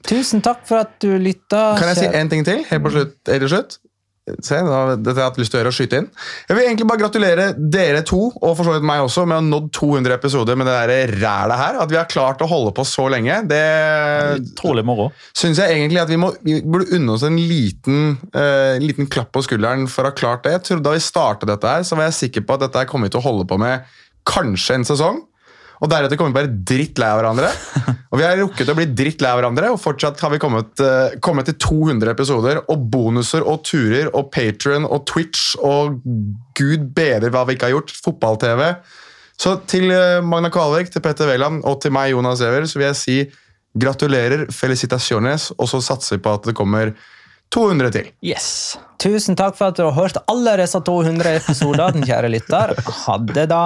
[0.03, 1.77] Tusen takk for at du lytta.
[1.79, 2.63] Kan jeg si en ting til?
[2.67, 3.77] Helt på slutt, helt til slutt?
[4.23, 6.05] Se, dette har jeg hatt lyst til å gjøre og skyte inn.
[6.47, 9.41] Jeg vil egentlig bare gratulere dere to, og for så vidt meg også, med å
[9.41, 10.77] ha nådd 200 episoder med det
[11.17, 11.79] rælet her.
[11.83, 13.41] At vi har klart å holde på så lenge.
[13.51, 13.59] Det
[15.35, 19.33] syns jeg egentlig at vi, må, vi burde unne oss en liten, uh, liten klapp
[19.35, 20.55] på skulderen for å ha klart det.
[20.55, 22.87] Jeg tror Da vi startet dette, her, så var jeg sikker på at dette her
[22.87, 23.83] kommer vi til å holde på med
[24.29, 25.19] kanskje en sesong.
[25.83, 27.49] Og deretter kommer vi bare dritt lei av hverandre.
[28.13, 30.69] Og vi har rukket å bli dritt lei av hverandre, og fortsatt har vi kommet,
[30.85, 32.59] uh, kommet til 200 episoder.
[32.69, 35.97] Og bonuser og turer og Patron og Twitch og
[36.53, 37.95] gud bedre hva vi ikke har gjort.
[38.05, 38.61] Fotball-TV.
[39.43, 42.85] Så til eh, Magna Kvalvik, til Petter Wæland og til meg, Jonas Giæver, så vil
[42.91, 43.17] jeg si
[43.73, 46.93] gratulerer, felicitasjones, og så satser vi på at det kommer
[47.53, 48.11] 200 til.
[48.25, 48.77] Yes.
[49.01, 52.77] Tusen takk for at du har hørt alle disse 200 episoder, den kjære lytter.
[53.03, 53.65] Ha det, da.